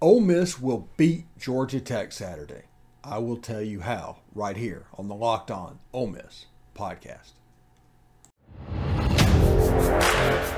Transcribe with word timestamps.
Ole 0.00 0.20
Miss 0.20 0.60
will 0.60 0.88
beat 0.96 1.26
Georgia 1.38 1.80
Tech 1.80 2.12
Saturday. 2.12 2.64
I 3.04 3.18
will 3.18 3.36
tell 3.36 3.62
you 3.62 3.80
how 3.80 4.18
right 4.34 4.56
here 4.56 4.86
on 4.98 5.08
the 5.08 5.14
Locked 5.14 5.50
On 5.50 5.78
Ole 5.92 6.08
Miss 6.08 6.46
podcast. 6.74 7.32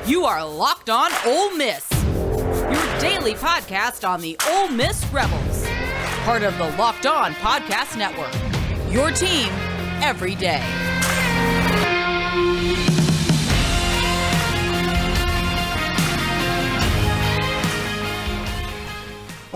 You 0.08 0.24
are 0.24 0.44
Locked 0.46 0.88
On 0.88 1.10
Ole 1.26 1.54
Miss, 1.56 1.90
your 1.92 2.98
daily 2.98 3.34
podcast 3.34 4.08
on 4.08 4.20
the 4.20 4.38
Ole 4.48 4.68
Miss 4.68 5.04
Rebels, 5.12 5.66
part 6.24 6.42
of 6.42 6.56
the 6.56 6.70
Locked 6.78 7.06
On 7.06 7.32
Podcast 7.34 7.98
Network. 7.98 8.32
Your 8.92 9.10
team 9.10 9.48
every 10.02 10.34
day. 10.34 10.64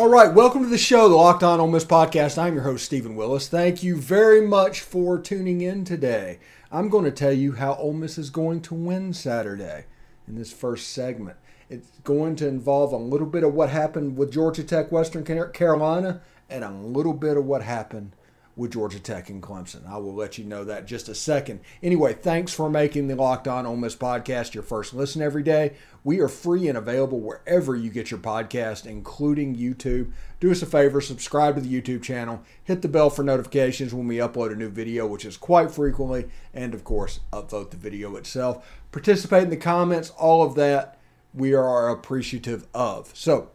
All 0.00 0.08
right, 0.08 0.32
welcome 0.32 0.62
to 0.62 0.68
the 0.70 0.78
show, 0.78 1.10
the 1.10 1.14
Locked 1.14 1.42
On 1.42 1.60
Ole 1.60 1.68
Miss 1.68 1.84
podcast. 1.84 2.38
I'm 2.38 2.54
your 2.54 2.62
host, 2.62 2.86
Stephen 2.86 3.16
Willis. 3.16 3.48
Thank 3.48 3.82
you 3.82 3.96
very 3.96 4.40
much 4.40 4.80
for 4.80 5.18
tuning 5.18 5.60
in 5.60 5.84
today. 5.84 6.38
I'm 6.72 6.88
going 6.88 7.04
to 7.04 7.10
tell 7.10 7.34
you 7.34 7.52
how 7.52 7.74
Ole 7.74 7.92
Miss 7.92 8.16
is 8.16 8.30
going 8.30 8.62
to 8.62 8.74
win 8.74 9.12
Saturday 9.12 9.84
in 10.26 10.36
this 10.36 10.54
first 10.54 10.88
segment. 10.88 11.36
It's 11.68 11.90
going 12.02 12.34
to 12.36 12.48
involve 12.48 12.94
a 12.94 12.96
little 12.96 13.26
bit 13.26 13.44
of 13.44 13.52
what 13.52 13.68
happened 13.68 14.16
with 14.16 14.32
Georgia 14.32 14.64
Tech, 14.64 14.90
Western 14.90 15.22
Carolina, 15.52 16.22
and 16.48 16.64
a 16.64 16.70
little 16.70 17.12
bit 17.12 17.36
of 17.36 17.44
what 17.44 17.62
happened 17.62 18.16
with 18.56 18.72
Georgia 18.72 19.00
Tech 19.00 19.30
and 19.30 19.42
Clemson. 19.42 19.88
I 19.88 19.96
will 19.96 20.14
let 20.14 20.38
you 20.38 20.44
know 20.44 20.64
that 20.64 20.86
just 20.86 21.08
a 21.08 21.14
second. 21.14 21.60
Anyway, 21.82 22.14
thanks 22.14 22.52
for 22.52 22.68
making 22.68 23.06
the 23.06 23.14
Locked 23.16 23.48
On 23.48 23.66
Ole 23.66 23.76
Miss 23.76 23.96
podcast 23.96 24.54
your 24.54 24.62
first 24.62 24.92
listen 24.92 25.22
every 25.22 25.42
day. 25.42 25.74
We 26.04 26.20
are 26.20 26.28
free 26.28 26.68
and 26.68 26.76
available 26.76 27.20
wherever 27.20 27.76
you 27.76 27.90
get 27.90 28.10
your 28.10 28.20
podcast, 28.20 28.86
including 28.86 29.56
YouTube. 29.56 30.12
Do 30.40 30.50
us 30.50 30.62
a 30.62 30.66
favor, 30.66 31.00
subscribe 31.00 31.54
to 31.54 31.60
the 31.60 31.80
YouTube 31.80 32.02
channel, 32.02 32.42
hit 32.64 32.82
the 32.82 32.88
bell 32.88 33.10
for 33.10 33.22
notifications 33.22 33.94
when 33.94 34.08
we 34.08 34.16
upload 34.16 34.52
a 34.52 34.56
new 34.56 34.70
video, 34.70 35.06
which 35.06 35.24
is 35.24 35.36
quite 35.36 35.70
frequently, 35.70 36.26
and 36.52 36.74
of 36.74 36.84
course, 36.84 37.20
upvote 37.32 37.70
the 37.70 37.76
video 37.76 38.16
itself. 38.16 38.66
Participate 38.92 39.44
in 39.44 39.50
the 39.50 39.56
comments, 39.56 40.10
all 40.10 40.42
of 40.42 40.54
that 40.56 40.98
we 41.32 41.54
are 41.54 41.88
appreciative 41.88 42.66
of. 42.74 43.12
So, 43.14 43.50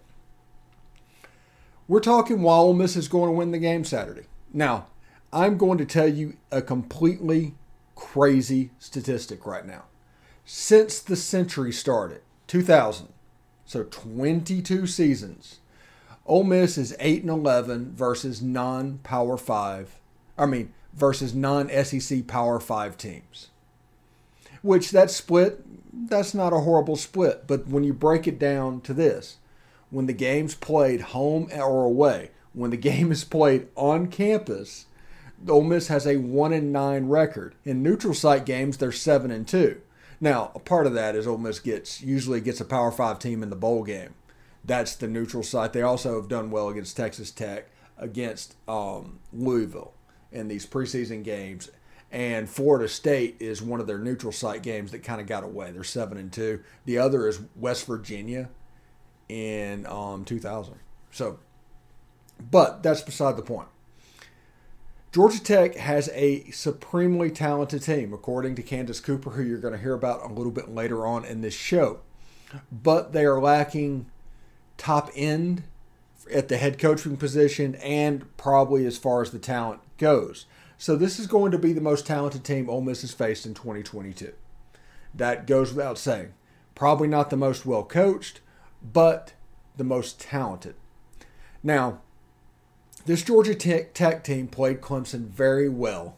we're 1.87 1.99
talking 1.99 2.41
while 2.41 2.61
Ole 2.61 2.73
Miss 2.73 2.95
is 2.95 3.07
going 3.07 3.29
to 3.29 3.37
win 3.37 3.51
the 3.51 3.59
game 3.59 3.83
Saturday. 3.83 4.23
Now, 4.55 4.87
I'm 5.33 5.57
going 5.57 5.77
to 5.79 5.85
tell 5.85 6.07
you 6.07 6.37
a 6.49 6.61
completely 6.61 7.55
crazy 7.93 8.71
statistic 8.79 9.45
right 9.45 9.65
now. 9.65 9.83
Since 10.45 11.01
the 11.01 11.17
century 11.17 11.73
started, 11.73 12.21
2000, 12.47 13.09
so 13.65 13.83
22 13.83 14.87
seasons, 14.87 15.59
Ole 16.25 16.45
Miss 16.45 16.77
is 16.77 16.95
8 17.01 17.23
and 17.23 17.31
11 17.31 17.95
versus 17.95 18.41
non 18.41 18.99
Power 18.99 19.35
5. 19.35 19.99
I 20.37 20.45
mean, 20.45 20.73
versus 20.93 21.35
non 21.35 21.69
SEC 21.83 22.25
Power 22.25 22.61
5 22.61 22.97
teams. 22.97 23.49
Which 24.61 24.91
that 24.91 25.11
split, 25.11 25.65
that's 26.09 26.33
not 26.33 26.53
a 26.53 26.61
horrible 26.61 26.95
split, 26.95 27.45
but 27.45 27.67
when 27.67 27.83
you 27.83 27.93
break 27.93 28.25
it 28.25 28.39
down 28.39 28.79
to 28.81 28.93
this, 28.93 29.35
when 29.89 30.05
the 30.05 30.13
game's 30.13 30.55
played 30.55 31.01
home 31.01 31.49
or 31.53 31.83
away, 31.83 32.31
when 32.55 32.71
the 32.71 32.77
game 32.91 33.11
is 33.11 33.23
played 33.23 33.67
on 33.75 34.07
campus, 34.07 34.85
Ole 35.47 35.63
Miss 35.63 35.87
has 35.89 36.07
a 36.07 36.17
one 36.17 36.53
and 36.53 36.71
nine 36.71 37.07
record. 37.07 37.55
In 37.63 37.83
neutral 37.83 38.13
site 38.13 38.45
games, 38.45 38.77
they're 38.77 38.91
seven 38.91 39.31
and 39.31 39.47
two. 39.47 39.81
Now, 40.19 40.51
a 40.55 40.59
part 40.59 40.87
of 40.87 40.93
that 40.93 41.15
is 41.15 41.27
Ole 41.27 41.37
Miss 41.37 41.59
gets 41.59 42.01
usually 42.01 42.41
gets 42.41 42.61
a 42.61 42.65
Power 42.65 42.91
Five 42.91 43.19
team 43.19 43.43
in 43.43 43.49
the 43.49 43.55
bowl 43.55 43.83
game. 43.83 44.15
That's 44.63 44.95
the 44.95 45.07
neutral 45.07 45.43
site. 45.43 45.73
They 45.73 45.81
also 45.81 46.19
have 46.19 46.29
done 46.29 46.49
well 46.49 46.69
against 46.69 46.97
Texas 46.97 47.29
Tech, 47.29 47.69
against 47.97 48.55
um, 48.67 49.19
Louisville 49.31 49.93
in 50.31 50.47
these 50.47 50.65
preseason 50.65 51.23
games. 51.23 51.69
And 52.11 52.49
Florida 52.49 52.87
State 52.87 53.37
is 53.39 53.61
one 53.61 53.79
of 53.79 53.87
their 53.87 53.97
neutral 53.97 54.31
site 54.31 54.63
games 54.63 54.91
that 54.91 55.03
kind 55.03 55.19
of 55.19 55.27
got 55.27 55.43
away. 55.43 55.71
They're 55.71 55.83
seven 55.83 56.17
and 56.17 56.31
two. 56.31 56.61
The 56.85 56.97
other 56.97 57.27
is 57.27 57.41
West 57.55 57.85
Virginia 57.85 58.49
in 59.27 59.85
um, 59.85 60.23
2000. 60.23 60.75
So, 61.11 61.39
but 62.39 62.83
that's 62.83 63.01
beside 63.01 63.37
the 63.37 63.41
point. 63.41 63.67
Georgia 65.11 65.41
Tech 65.41 65.75
has 65.75 66.09
a 66.13 66.49
supremely 66.51 67.31
talented 67.31 67.81
team, 67.81 68.13
according 68.13 68.55
to 68.55 68.61
Candace 68.61 68.99
Cooper, 68.99 69.29
who 69.29 69.43
you're 69.43 69.59
going 69.59 69.73
to 69.73 69.79
hear 69.79 69.93
about 69.93 70.29
a 70.29 70.33
little 70.33 70.51
bit 70.51 70.69
later 70.69 71.05
on 71.07 71.23
in 71.23 71.39
this 71.39 71.53
show. 71.53 72.01
But 72.71 73.13
they 73.13 73.23
are 73.23 73.39
lacking 73.39 74.07
top 74.77 75.09
end 75.15 75.63
at 76.33 76.49
the 76.49 76.57
head 76.57 76.77
coaching 76.77 77.17
position 77.17 77.75
and 77.75 78.25
probably 78.35 78.85
as 78.85 78.97
far 78.97 79.21
as 79.21 79.31
the 79.31 79.39
talent 79.39 79.79
goes. 79.97 80.47
So 80.77 80.95
this 80.95 81.19
is 81.19 81.27
going 81.27 81.51
to 81.51 81.57
be 81.57 81.71
the 81.71 81.81
most 81.81 82.05
talented 82.05 82.43
team 82.43 82.69
Ole 82.69 82.81
Miss 82.81 83.01
has 83.01 83.13
faced 83.13 83.45
in 83.45 83.53
2022. 83.53 84.33
That 85.13 85.47
goes 85.47 85.73
without 85.73 85.97
saying. 85.97 86.33
Probably 86.73 87.07
not 87.07 87.29
the 87.29 87.37
most 87.37 87.65
well 87.65 87.83
coached, 87.83 88.41
but 88.83 89.33
the 89.77 89.85
most 89.85 90.19
talented. 90.19 90.75
Now, 91.63 92.01
this 93.05 93.23
Georgia 93.23 93.53
Tech, 93.53 93.93
Tech 93.93 94.23
team 94.23 94.47
played 94.47 94.81
Clemson 94.81 95.27
very 95.27 95.69
well 95.69 96.17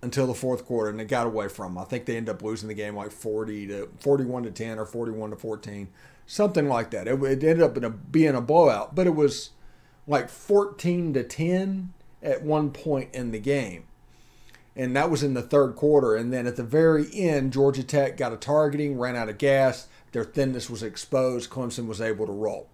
until 0.00 0.26
the 0.26 0.34
fourth 0.34 0.64
quarter, 0.64 0.90
and 0.90 1.00
they 1.00 1.04
got 1.04 1.26
away 1.26 1.48
from 1.48 1.74
them. 1.74 1.82
I 1.82 1.86
think 1.86 2.04
they 2.04 2.16
ended 2.16 2.34
up 2.34 2.42
losing 2.42 2.68
the 2.68 2.74
game 2.74 2.94
like 2.94 3.10
40 3.10 3.66
to 3.68 3.88
41 4.00 4.44
to 4.44 4.50
10 4.50 4.78
or 4.78 4.86
41 4.86 5.30
to 5.30 5.36
14, 5.36 5.88
something 6.26 6.68
like 6.68 6.90
that. 6.90 7.08
It, 7.08 7.20
it 7.22 7.42
ended 7.42 7.62
up 7.62 7.76
in 7.76 7.84
a, 7.84 7.90
being 7.90 8.34
a 8.34 8.40
blowout, 8.40 8.94
but 8.94 9.06
it 9.06 9.14
was 9.14 9.50
like 10.06 10.28
14 10.28 11.14
to 11.14 11.24
10 11.24 11.92
at 12.22 12.42
one 12.42 12.70
point 12.70 13.12
in 13.12 13.32
the 13.32 13.38
game. 13.38 13.84
And 14.76 14.94
that 14.96 15.10
was 15.10 15.22
in 15.22 15.34
the 15.34 15.42
third 15.42 15.74
quarter. 15.76 16.14
And 16.14 16.32
then 16.32 16.46
at 16.46 16.56
the 16.56 16.64
very 16.64 17.06
end, 17.14 17.52
Georgia 17.52 17.84
Tech 17.84 18.16
got 18.16 18.32
a 18.32 18.36
targeting, 18.36 18.98
ran 18.98 19.16
out 19.16 19.28
of 19.28 19.38
gas. 19.38 19.86
Their 20.12 20.24
thinness 20.24 20.68
was 20.68 20.82
exposed. 20.82 21.48
Clemson 21.48 21.86
was 21.86 22.00
able 22.00 22.26
to 22.26 22.32
roll 22.32 22.68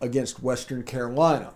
against 0.00 0.42
Western 0.42 0.82
Carolina 0.82 1.52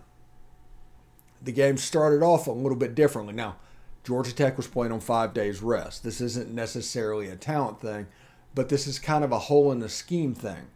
the 1.42 1.52
game 1.52 1.76
started 1.76 2.22
off 2.22 2.46
a 2.46 2.52
little 2.52 2.76
bit 2.76 2.94
differently. 2.94 3.34
Now, 3.34 3.56
Georgia 4.04 4.34
Tech 4.34 4.56
was 4.56 4.66
playing 4.66 4.92
on 4.92 5.00
five 5.00 5.34
days 5.34 5.62
rest. 5.62 6.02
This 6.02 6.20
isn't 6.20 6.52
necessarily 6.52 7.28
a 7.28 7.36
talent 7.36 7.80
thing, 7.80 8.06
but 8.54 8.68
this 8.68 8.86
is 8.86 8.98
kind 8.98 9.24
of 9.24 9.32
a 9.32 9.38
hole 9.38 9.70
in 9.72 9.80
the 9.80 9.88
scheme 9.88 10.34
thing. 10.34 10.68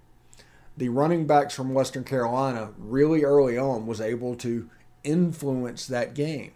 The 0.76 0.88
running 0.88 1.26
backs 1.26 1.54
from 1.54 1.72
Western 1.72 2.04
Carolina 2.04 2.72
really 2.78 3.24
early 3.24 3.56
on 3.56 3.86
was 3.86 4.00
able 4.00 4.34
to 4.36 4.68
influence 5.04 5.86
that 5.86 6.14
game. 6.14 6.52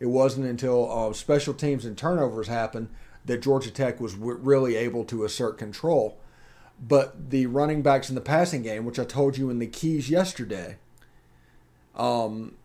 It 0.00 0.06
wasn't 0.06 0.46
until 0.46 0.90
uh, 0.90 1.12
special 1.12 1.54
teams 1.54 1.84
and 1.84 1.96
turnovers 1.96 2.48
happened 2.48 2.88
that 3.24 3.42
Georgia 3.42 3.70
Tech 3.70 4.00
was 4.00 4.14
w- 4.14 4.38
really 4.40 4.74
able 4.74 5.04
to 5.04 5.24
assert 5.24 5.58
control. 5.58 6.18
But 6.80 7.30
the 7.30 7.46
running 7.46 7.82
backs 7.82 8.08
in 8.08 8.16
the 8.16 8.20
passing 8.20 8.62
game, 8.62 8.84
which 8.84 8.98
I 8.98 9.04
told 9.04 9.36
you 9.36 9.50
in 9.50 9.60
the 9.60 9.68
keys 9.68 10.10
yesterday, 10.10 10.78
um, 11.94 12.56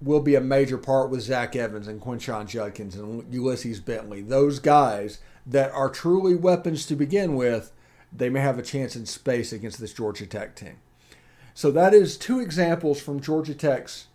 will 0.00 0.20
be 0.20 0.34
a 0.34 0.40
major 0.40 0.78
part 0.78 1.10
with 1.10 1.22
Zach 1.22 1.56
Evans 1.56 1.88
and 1.88 2.00
Quinshon 2.00 2.46
Judkins 2.46 2.96
and 2.96 3.32
Ulysses 3.32 3.80
Bentley. 3.80 4.20
Those 4.22 4.58
guys 4.58 5.18
that 5.46 5.70
are 5.72 5.88
truly 5.88 6.34
weapons 6.34 6.86
to 6.86 6.96
begin 6.96 7.36
with, 7.36 7.72
they 8.12 8.28
may 8.28 8.40
have 8.40 8.58
a 8.58 8.62
chance 8.62 8.96
in 8.96 9.06
space 9.06 9.52
against 9.52 9.80
this 9.80 9.92
Georgia 9.92 10.26
Tech 10.26 10.54
team. 10.54 10.76
So 11.54 11.70
that 11.70 11.94
is 11.94 12.16
two 12.16 12.40
examples 12.40 13.00
from 13.00 13.20
Georgia 13.20 13.54
Tech's 13.54 14.06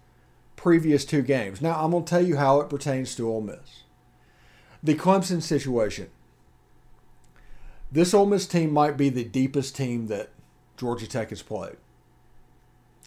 previous 0.56 1.06
two 1.06 1.22
games. 1.22 1.62
Now 1.62 1.84
I'm 1.84 1.92
going 1.92 2.04
to 2.04 2.10
tell 2.10 2.26
you 2.26 2.38
how 2.38 2.60
it 2.60 2.70
pertains 2.70 3.16
to 3.16 3.30
Ole 3.30 3.42
Miss. 3.42 3.84
The 4.84 4.96
Clemson 4.96 5.42
situation. 5.42 6.10
This 7.92 8.14
Ole 8.14 8.26
Miss 8.26 8.46
team 8.46 8.72
might 8.72 8.98
be 8.98 9.10
the 9.10 9.24
deepest 9.24 9.76
team 9.76 10.08
that 10.08 10.30
Georgia 10.78 11.08
Tech 11.08 11.30
has 11.30 11.42
played. 11.42 11.78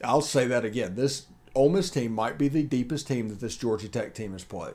I'll 0.03 0.23
say 0.23 0.47
that 0.47 0.65
again. 0.65 0.97
This 0.97 1.27
Ole 1.55 1.69
Miss 1.69 1.91
team 1.91 2.13
might 2.13 2.39
be 2.39 2.49
the 2.49 2.63
deepest 2.63 3.07
team 3.07 3.29
that 3.29 3.41
this 3.41 3.57
Georgia 3.57 3.89
Tech 3.89 4.15
team 4.15 4.33
has 4.33 4.45
played. 4.45 4.75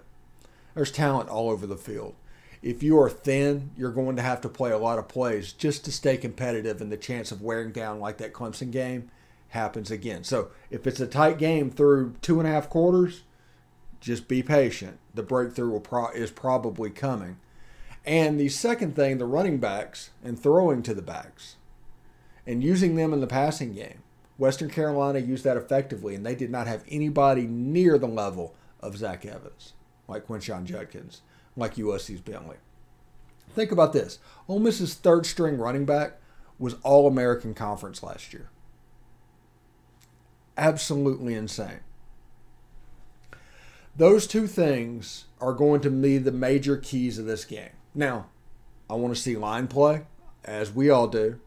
There's 0.75 0.91
talent 0.91 1.29
all 1.29 1.49
over 1.49 1.65
the 1.65 1.77
field. 1.77 2.15
If 2.61 2.83
you 2.83 2.99
are 2.99 3.09
thin, 3.09 3.71
you're 3.77 3.91
going 3.91 4.15
to 4.15 4.21
have 4.21 4.41
to 4.41 4.49
play 4.49 4.71
a 4.71 4.77
lot 4.77 4.99
of 4.99 5.07
plays 5.07 5.53
just 5.53 5.85
to 5.85 5.91
stay 5.91 6.17
competitive, 6.17 6.81
and 6.81 6.91
the 6.91 6.97
chance 6.97 7.31
of 7.31 7.41
wearing 7.41 7.71
down 7.71 7.99
like 7.99 8.17
that 8.17 8.33
Clemson 8.33 8.71
game 8.71 9.09
happens 9.49 9.89
again. 9.89 10.23
So 10.23 10.49
if 10.69 10.85
it's 10.85 10.99
a 10.99 11.07
tight 11.07 11.37
game 11.37 11.71
through 11.71 12.15
two 12.21 12.39
and 12.39 12.47
a 12.47 12.51
half 12.51 12.69
quarters, 12.69 13.23
just 13.99 14.27
be 14.27 14.43
patient. 14.43 14.99
The 15.13 15.23
breakthrough 15.23 15.79
pro- 15.79 16.11
is 16.11 16.31
probably 16.31 16.89
coming. 16.89 17.37
And 18.05 18.39
the 18.39 18.49
second 18.49 18.95
thing, 18.95 19.17
the 19.17 19.25
running 19.25 19.57
backs 19.57 20.11
and 20.23 20.39
throwing 20.39 20.83
to 20.83 20.93
the 20.93 21.01
backs 21.01 21.55
and 22.45 22.63
using 22.63 22.95
them 22.95 23.13
in 23.13 23.19
the 23.19 23.27
passing 23.27 23.73
game. 23.73 24.01
Western 24.37 24.69
Carolina 24.69 25.19
used 25.19 25.43
that 25.43 25.57
effectively, 25.57 26.15
and 26.15 26.25
they 26.25 26.35
did 26.35 26.51
not 26.51 26.67
have 26.67 26.83
anybody 26.89 27.47
near 27.47 27.97
the 27.97 28.07
level 28.07 28.55
of 28.79 28.97
Zach 28.97 29.25
Evans, 29.25 29.73
like 30.07 30.27
Quinshon 30.27 30.65
Judkins, 30.65 31.21
like 31.55 31.77
Ulysses 31.77 32.21
Bentley. 32.21 32.57
Think 33.55 33.71
about 33.71 33.93
this. 33.93 34.19
Ole 34.47 34.59
Miss's 34.59 34.93
third 34.93 35.25
string 35.25 35.57
running 35.57 35.85
back 35.85 36.19
was 36.59 36.75
All 36.83 37.07
American 37.07 37.53
Conference 37.53 38.03
last 38.03 38.33
year. 38.33 38.49
absolutely 40.57 41.33
insane. 41.35 41.79
Those 43.95 44.27
two 44.27 44.47
things 44.47 45.25
are 45.39 45.53
going 45.53 45.81
to 45.81 45.89
be 45.89 46.17
the 46.17 46.31
major 46.31 46.77
keys 46.77 47.17
of 47.17 47.25
this 47.25 47.45
game. 47.45 47.71
Now, 47.95 48.27
I 48.89 48.93
want 48.93 49.15
to 49.15 49.21
see 49.21 49.35
line 49.35 49.67
play, 49.67 50.03
as 50.43 50.71
we 50.71 50.89
all 50.89 51.07
do, 51.07 51.39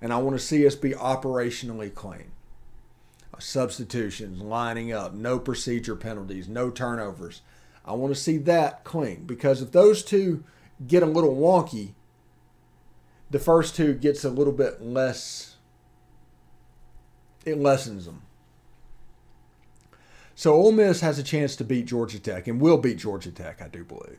and 0.00 0.12
I 0.12 0.18
want 0.18 0.38
to 0.38 0.44
see 0.44 0.66
us 0.66 0.74
be 0.74 0.92
operationally 0.92 1.94
clean. 1.94 2.32
Substitutions, 3.38 4.42
lining 4.42 4.92
up, 4.92 5.14
no 5.14 5.38
procedure 5.38 5.96
penalties, 5.96 6.46
no 6.46 6.68
turnovers. 6.68 7.40
I 7.86 7.94
want 7.94 8.14
to 8.14 8.20
see 8.20 8.36
that 8.38 8.84
clean 8.84 9.24
because 9.24 9.62
if 9.62 9.72
those 9.72 10.04
two 10.04 10.44
get 10.86 11.02
a 11.02 11.06
little 11.06 11.34
wonky, 11.34 11.92
the 13.30 13.38
first 13.38 13.74
two 13.74 13.94
gets 13.94 14.24
a 14.24 14.30
little 14.30 14.52
bit 14.52 14.82
less, 14.82 15.56
it 17.46 17.56
lessens 17.56 18.04
them. 18.04 18.22
So 20.34 20.54
Ole 20.54 20.72
Miss 20.72 21.00
has 21.00 21.18
a 21.18 21.22
chance 21.22 21.56
to 21.56 21.64
beat 21.64 21.86
Georgia 21.86 22.18
Tech 22.18 22.46
and 22.48 22.60
will 22.60 22.78
beat 22.78 22.98
Georgia 22.98 23.30
Tech, 23.30 23.62
I 23.62 23.68
do 23.68 23.84
believe. 23.84 24.18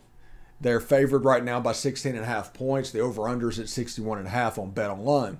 They're 0.60 0.80
favored 0.80 1.26
right 1.26 1.44
now 1.44 1.60
by 1.60 1.74
16 1.74 2.16
and 2.16 2.24
a 2.24 2.28
half 2.28 2.54
points. 2.54 2.92
The 2.92 3.00
over-under 3.00 3.50
is 3.50 3.58
at 3.58 3.70
61 3.70 4.20
and 4.20 4.28
a 4.28 4.32
half 4.32 4.60
on 4.60 4.70
Bet 4.70 4.92
Online. 4.92 5.40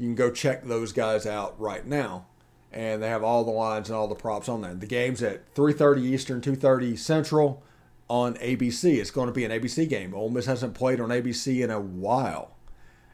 You 0.00 0.06
can 0.06 0.14
go 0.14 0.30
check 0.30 0.64
those 0.64 0.94
guys 0.94 1.26
out 1.26 1.60
right 1.60 1.86
now. 1.86 2.24
And 2.72 3.02
they 3.02 3.08
have 3.08 3.22
all 3.22 3.44
the 3.44 3.50
lines 3.50 3.90
and 3.90 3.98
all 3.98 4.08
the 4.08 4.14
props 4.14 4.48
on 4.48 4.62
there. 4.62 4.72
The 4.72 4.86
game's 4.86 5.22
at 5.22 5.54
3.30 5.54 6.04
Eastern, 6.04 6.40
2.30 6.40 6.98
Central 6.98 7.62
on 8.08 8.34
ABC. 8.36 8.96
It's 8.96 9.10
going 9.10 9.26
to 9.26 9.32
be 9.32 9.44
an 9.44 9.50
ABC 9.50 9.86
game. 9.86 10.14
Ole 10.14 10.30
Miss 10.30 10.46
hasn't 10.46 10.72
played 10.72 11.02
on 11.02 11.10
ABC 11.10 11.62
in 11.62 11.70
a 11.70 11.78
while. 11.78 12.52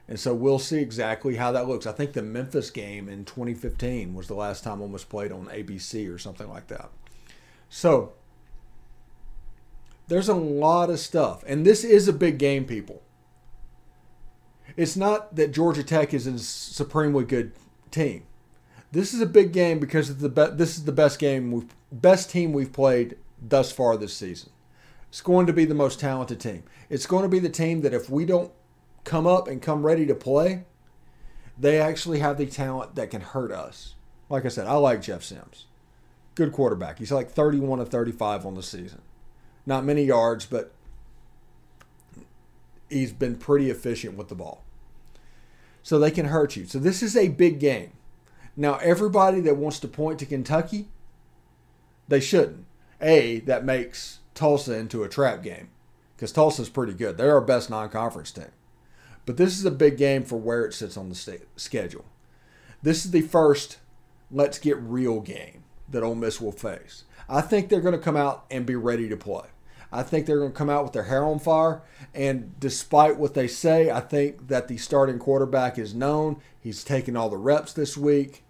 And 0.07 0.17
so 0.17 0.33
we'll 0.33 0.59
see 0.59 0.77
exactly 0.77 1.35
how 1.35 1.51
that 1.51 1.67
looks. 1.67 1.85
I 1.85 1.91
think 1.91 2.13
the 2.13 2.21
Memphis 2.21 2.69
game 2.69 3.09
in 3.09 3.25
2015 3.25 4.15
was 4.15 4.27
the 4.27 4.35
last 4.35 4.63
time 4.63 4.81
Ole 4.81 4.87
Miss 4.87 5.03
played 5.03 5.33
on 5.33 5.47
ABC 5.47 6.09
or 6.09 6.17
something 6.17 6.47
like 6.47 6.67
that. 6.67 6.89
So 7.69 8.13
there's 10.07 10.29
a 10.29 10.35
lot 10.35 10.89
of 10.89 10.99
stuff. 10.99 11.43
And 11.45 11.65
this 11.65 11.83
is 11.83 12.07
a 12.07 12.13
big 12.13 12.37
game, 12.37 12.63
people. 12.63 13.01
It's 14.75 14.95
not 14.95 15.35
that 15.35 15.51
Georgia 15.51 15.83
Tech 15.83 16.13
is 16.13 16.27
a 16.27 16.37
supremely 16.39 17.23
good 17.23 17.53
team. 17.91 18.23
This 18.91 19.13
is 19.13 19.21
a 19.21 19.25
big 19.25 19.51
game 19.53 19.79
because 19.79 20.17
the 20.17 20.29
be- 20.29 20.55
this 20.55 20.77
is 20.77 20.85
the 20.85 20.91
best 20.91 21.19
game 21.19 21.51
we've 21.51 21.75
best 21.91 22.29
team 22.29 22.53
we've 22.53 22.71
played 22.71 23.17
thus 23.41 23.71
far 23.71 23.97
this 23.97 24.13
season. 24.13 24.51
It's 25.09 25.21
going 25.21 25.47
to 25.47 25.53
be 25.53 25.65
the 25.65 25.73
most 25.73 25.99
talented 25.99 26.39
team. 26.39 26.63
It's 26.89 27.05
going 27.05 27.23
to 27.23 27.29
be 27.29 27.39
the 27.39 27.49
team 27.49 27.81
that 27.81 27.93
if 27.93 28.09
we 28.09 28.25
don't 28.25 28.51
come 29.03 29.25
up 29.25 29.47
and 29.47 29.61
come 29.61 29.85
ready 29.85 30.05
to 30.05 30.15
play, 30.15 30.65
they 31.57 31.79
actually 31.79 32.19
have 32.19 32.37
the 32.37 32.45
talent 32.45 32.95
that 32.95 33.09
can 33.09 33.21
hurt 33.21 33.51
us. 33.51 33.95
Like 34.29 34.45
I 34.45 34.49
said, 34.49 34.67
I 34.67 34.73
like 34.73 35.01
Jeff 35.01 35.23
Sims. 35.23 35.65
Good 36.35 36.51
quarterback. 36.51 36.99
He's 36.99 37.11
like 37.11 37.31
31 37.31 37.79
to 37.79 37.85
35 37.85 38.45
on 38.45 38.55
the 38.55 38.63
season. 38.63 39.01
Not 39.65 39.85
many 39.85 40.03
yards, 40.03 40.45
but 40.45 40.71
he's 42.89 43.11
been 43.11 43.35
pretty 43.35 43.69
efficient 43.69 44.17
with 44.17 44.27
the 44.27 44.35
ball. 44.35 44.63
So 45.83 45.99
they 45.99 46.11
can 46.11 46.27
hurt 46.27 46.55
you. 46.55 46.65
So 46.65 46.79
this 46.79 47.01
is 47.01 47.15
a 47.15 47.29
big 47.29 47.59
game. 47.59 47.93
Now, 48.55 48.75
everybody 48.77 49.39
that 49.41 49.57
wants 49.57 49.79
to 49.79 49.87
point 49.87 50.19
to 50.19 50.25
Kentucky, 50.25 50.87
they 52.07 52.19
shouldn't. 52.19 52.65
A, 52.99 53.39
that 53.41 53.63
makes 53.63 54.19
Tulsa 54.33 54.75
into 54.75 55.03
a 55.03 55.09
trap 55.09 55.43
game 55.43 55.69
because 56.15 56.31
Tulsa's 56.31 56.69
pretty 56.69 56.93
good. 56.93 57.17
They're 57.17 57.35
our 57.35 57.41
best 57.41 57.69
non 57.69 57.89
conference 57.89 58.31
team. 58.31 58.51
But 59.25 59.37
this 59.37 59.57
is 59.57 59.65
a 59.65 59.71
big 59.71 59.97
game 59.97 60.23
for 60.23 60.37
where 60.37 60.65
it 60.65 60.73
sits 60.73 60.97
on 60.97 61.09
the 61.09 61.15
st- 61.15 61.47
schedule. 61.55 62.05
This 62.81 63.05
is 63.05 63.11
the 63.11 63.21
first 63.21 63.77
let's 64.31 64.59
get 64.59 64.77
real 64.77 65.19
game 65.21 65.63
that 65.89 66.03
Ole 66.03 66.15
Miss 66.15 66.41
will 66.41 66.51
face. 66.51 67.03
I 67.29 67.41
think 67.41 67.69
they're 67.69 67.81
going 67.81 67.93
to 67.93 67.99
come 67.99 68.17
out 68.17 68.45
and 68.49 68.65
be 68.65 68.75
ready 68.75 69.09
to 69.09 69.17
play. 69.17 69.47
I 69.91 70.03
think 70.03 70.25
they're 70.25 70.39
going 70.39 70.51
to 70.51 70.57
come 70.57 70.69
out 70.69 70.83
with 70.83 70.93
their 70.93 71.03
hair 71.03 71.23
on 71.23 71.39
fire. 71.39 71.81
And 72.13 72.59
despite 72.59 73.17
what 73.17 73.33
they 73.33 73.47
say, 73.47 73.89
I 73.89 74.01
think 74.01 74.47
that 74.47 74.67
the 74.67 74.77
starting 74.77 75.19
quarterback 75.19 75.77
is 75.77 75.95
known. 75.95 76.41
He's 76.59 76.83
taken 76.83 77.15
all 77.15 77.29
the 77.29 77.37
reps 77.37 77.73
this 77.73 77.95
week, 77.95 78.43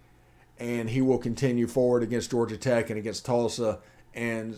and 0.57 0.89
he 0.89 1.01
will 1.01 1.19
continue 1.19 1.67
forward 1.67 2.01
against 2.01 2.31
Georgia 2.31 2.57
Tech 2.57 2.89
and 2.89 2.97
against 2.97 3.25
Tulsa 3.25 3.79
and 4.13 4.55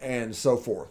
and 0.00 0.34
so 0.34 0.56
forth. 0.56 0.90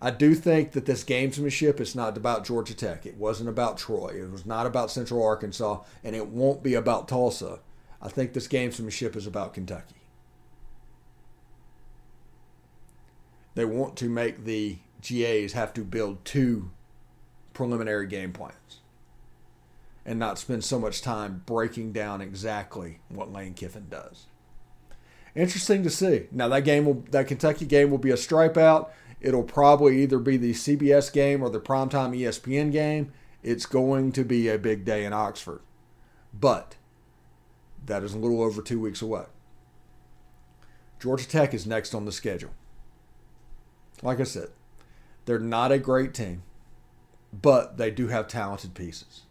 I 0.00 0.10
do 0.10 0.34
think 0.34 0.72
that 0.72 0.86
this 0.86 1.04
gamesmanship 1.04 1.80
is 1.80 1.94
not 1.94 2.16
about 2.16 2.44
Georgia 2.44 2.74
Tech. 2.74 3.06
It 3.06 3.16
wasn't 3.16 3.48
about 3.48 3.78
Troy. 3.78 4.14
It 4.16 4.30
was 4.30 4.44
not 4.44 4.66
about 4.66 4.90
Central 4.90 5.22
Arkansas, 5.22 5.80
and 6.02 6.16
it 6.16 6.28
won't 6.28 6.62
be 6.62 6.74
about 6.74 7.08
Tulsa. 7.08 7.60
I 8.02 8.08
think 8.08 8.32
this 8.32 8.48
gamesmanship 8.48 9.16
is 9.16 9.26
about 9.26 9.54
Kentucky. 9.54 10.03
They 13.54 13.64
want 13.64 13.96
to 13.98 14.08
make 14.08 14.44
the 14.44 14.78
GAs 15.00 15.52
have 15.52 15.72
to 15.74 15.84
build 15.84 16.24
two 16.24 16.70
preliminary 17.52 18.06
game 18.06 18.32
plans 18.32 18.80
and 20.04 20.18
not 20.18 20.38
spend 20.38 20.64
so 20.64 20.78
much 20.78 21.02
time 21.02 21.42
breaking 21.46 21.92
down 21.92 22.20
exactly 22.20 23.00
what 23.08 23.32
Lane 23.32 23.54
Kiffin 23.54 23.86
does. 23.88 24.26
Interesting 25.34 25.82
to 25.82 25.90
see. 25.90 26.26
Now 26.30 26.48
that 26.48 26.64
game 26.64 26.84
will 26.84 27.04
that 27.10 27.26
Kentucky 27.26 27.66
game 27.66 27.90
will 27.90 27.98
be 27.98 28.10
a 28.10 28.16
stripe 28.16 28.56
out. 28.56 28.92
It'll 29.20 29.42
probably 29.42 30.02
either 30.02 30.18
be 30.18 30.36
the 30.36 30.52
CBS 30.52 31.12
game 31.12 31.42
or 31.42 31.48
the 31.48 31.60
primetime 31.60 32.16
ESPN 32.16 32.70
game. 32.70 33.12
It's 33.42 33.66
going 33.66 34.12
to 34.12 34.24
be 34.24 34.48
a 34.48 34.58
big 34.58 34.84
day 34.84 35.04
in 35.04 35.12
Oxford. 35.12 35.60
But 36.32 36.76
that 37.84 38.02
is 38.02 38.14
a 38.14 38.18
little 38.18 38.42
over 38.42 38.62
two 38.62 38.80
weeks 38.80 39.02
away. 39.02 39.24
Georgia 41.00 41.28
Tech 41.28 41.52
is 41.52 41.66
next 41.66 41.94
on 41.94 42.04
the 42.04 42.12
schedule. 42.12 42.50
Like 44.02 44.20
I 44.20 44.24
said, 44.24 44.48
they're 45.24 45.38
not 45.38 45.72
a 45.72 45.78
great 45.78 46.14
team, 46.14 46.42
but 47.32 47.76
they 47.78 47.90
do 47.90 48.08
have 48.08 48.28
talented 48.28 48.74
pieces. 48.74 49.22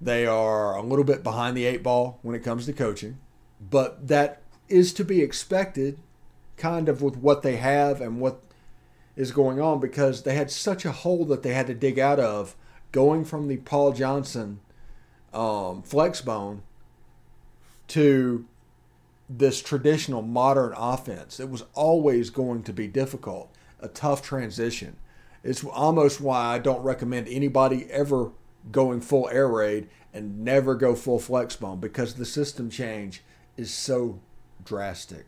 They 0.00 0.26
are 0.26 0.76
a 0.76 0.82
little 0.82 1.04
bit 1.04 1.22
behind 1.22 1.56
the 1.56 1.64
eight 1.64 1.82
ball 1.82 2.18
when 2.22 2.34
it 2.34 2.44
comes 2.44 2.66
to 2.66 2.72
coaching, 2.72 3.18
but 3.60 4.08
that 4.08 4.42
is 4.68 4.92
to 4.94 5.04
be 5.04 5.22
expected 5.22 5.98
kind 6.56 6.88
of 6.88 7.02
with 7.02 7.16
what 7.16 7.42
they 7.42 7.56
have 7.56 8.00
and 8.00 8.20
what 8.20 8.40
is 9.16 9.32
going 9.32 9.60
on 9.60 9.80
because 9.80 10.22
they 10.22 10.34
had 10.34 10.50
such 10.50 10.84
a 10.84 10.92
hole 10.92 11.24
that 11.24 11.42
they 11.42 11.52
had 11.52 11.66
to 11.66 11.74
dig 11.74 11.98
out 11.98 12.20
of 12.20 12.54
going 12.92 13.24
from 13.24 13.48
the 13.48 13.56
Paul 13.58 13.92
Johnson 13.92 14.60
um, 15.32 15.82
flex 15.82 16.20
bone 16.20 16.62
to 17.88 18.46
this 19.28 19.62
traditional 19.62 20.22
modern 20.22 20.72
offense. 20.76 21.38
It 21.38 21.50
was 21.50 21.64
always 21.74 22.30
going 22.30 22.62
to 22.64 22.72
be 22.72 22.86
difficult, 22.86 23.54
a 23.80 23.88
tough 23.88 24.22
transition. 24.22 24.96
It's 25.44 25.64
almost 25.64 26.20
why 26.20 26.54
I 26.54 26.58
don't 26.58 26.82
recommend 26.82 27.28
anybody 27.28 27.90
ever 27.90 28.32
going 28.72 29.00
full 29.00 29.28
air 29.30 29.48
raid 29.48 29.88
and 30.12 30.40
never 30.44 30.74
go 30.74 30.94
full 30.94 31.18
flex 31.18 31.56
bone 31.56 31.80
because 31.80 32.14
the 32.14 32.24
system 32.24 32.70
change 32.70 33.22
is 33.56 33.72
so 33.72 34.20
drastic 34.64 35.26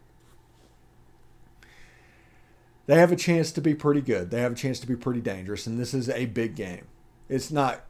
they 2.91 2.97
have 2.97 3.13
a 3.13 3.17
chance 3.17 3.53
to 3.53 3.61
be 3.61 3.73
pretty 3.73 4.01
good. 4.01 4.33
They 4.33 4.41
have 4.41 4.51
a 4.51 4.57
chance 4.57 4.81
to 4.81 4.87
be 4.89 4.97
pretty 4.97 5.21
dangerous, 5.21 5.65
and 5.65 5.79
this 5.79 5.95
is 5.95 6.09
a 6.09 6.27
big 6.27 6.57
game. 6.57 6.89
It's 7.29 7.53
not, 7.53 7.85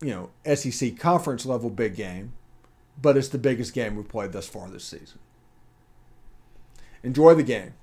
you 0.00 0.10
know, 0.10 0.54
SEC 0.54 0.96
conference 0.96 1.44
level 1.44 1.68
big 1.68 1.96
game, 1.96 2.34
but 3.00 3.16
it's 3.16 3.28
the 3.28 3.38
biggest 3.38 3.74
game 3.74 3.96
we've 3.96 4.08
played 4.08 4.32
thus 4.32 4.48
far 4.48 4.68
this 4.68 4.84
season. 4.84 5.18
Enjoy 7.02 7.34
the 7.34 7.42
game. 7.42 7.74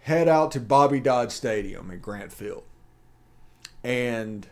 Head 0.00 0.28
out 0.28 0.50
to 0.52 0.60
Bobby 0.60 1.00
Dodd 1.00 1.32
Stadium 1.32 1.90
in 1.90 2.00
Grant 2.00 2.32
Field 2.32 2.64
and 3.82 4.48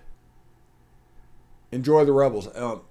enjoy 1.70 2.04
the 2.04 2.12
Rebels. 2.12 2.48
Um, 2.54 2.82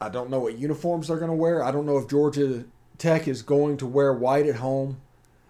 I 0.00 0.08
don't 0.08 0.30
know 0.30 0.40
what 0.40 0.58
uniforms 0.58 1.08
they're 1.08 1.18
going 1.18 1.30
to 1.30 1.36
wear. 1.36 1.62
I 1.62 1.70
don't 1.70 1.86
know 1.86 1.98
if 1.98 2.08
Georgia 2.08 2.64
Tech 2.98 3.28
is 3.28 3.42
going 3.42 3.76
to 3.78 3.86
wear 3.86 4.12
white 4.12 4.46
at 4.46 4.56
home. 4.56 5.00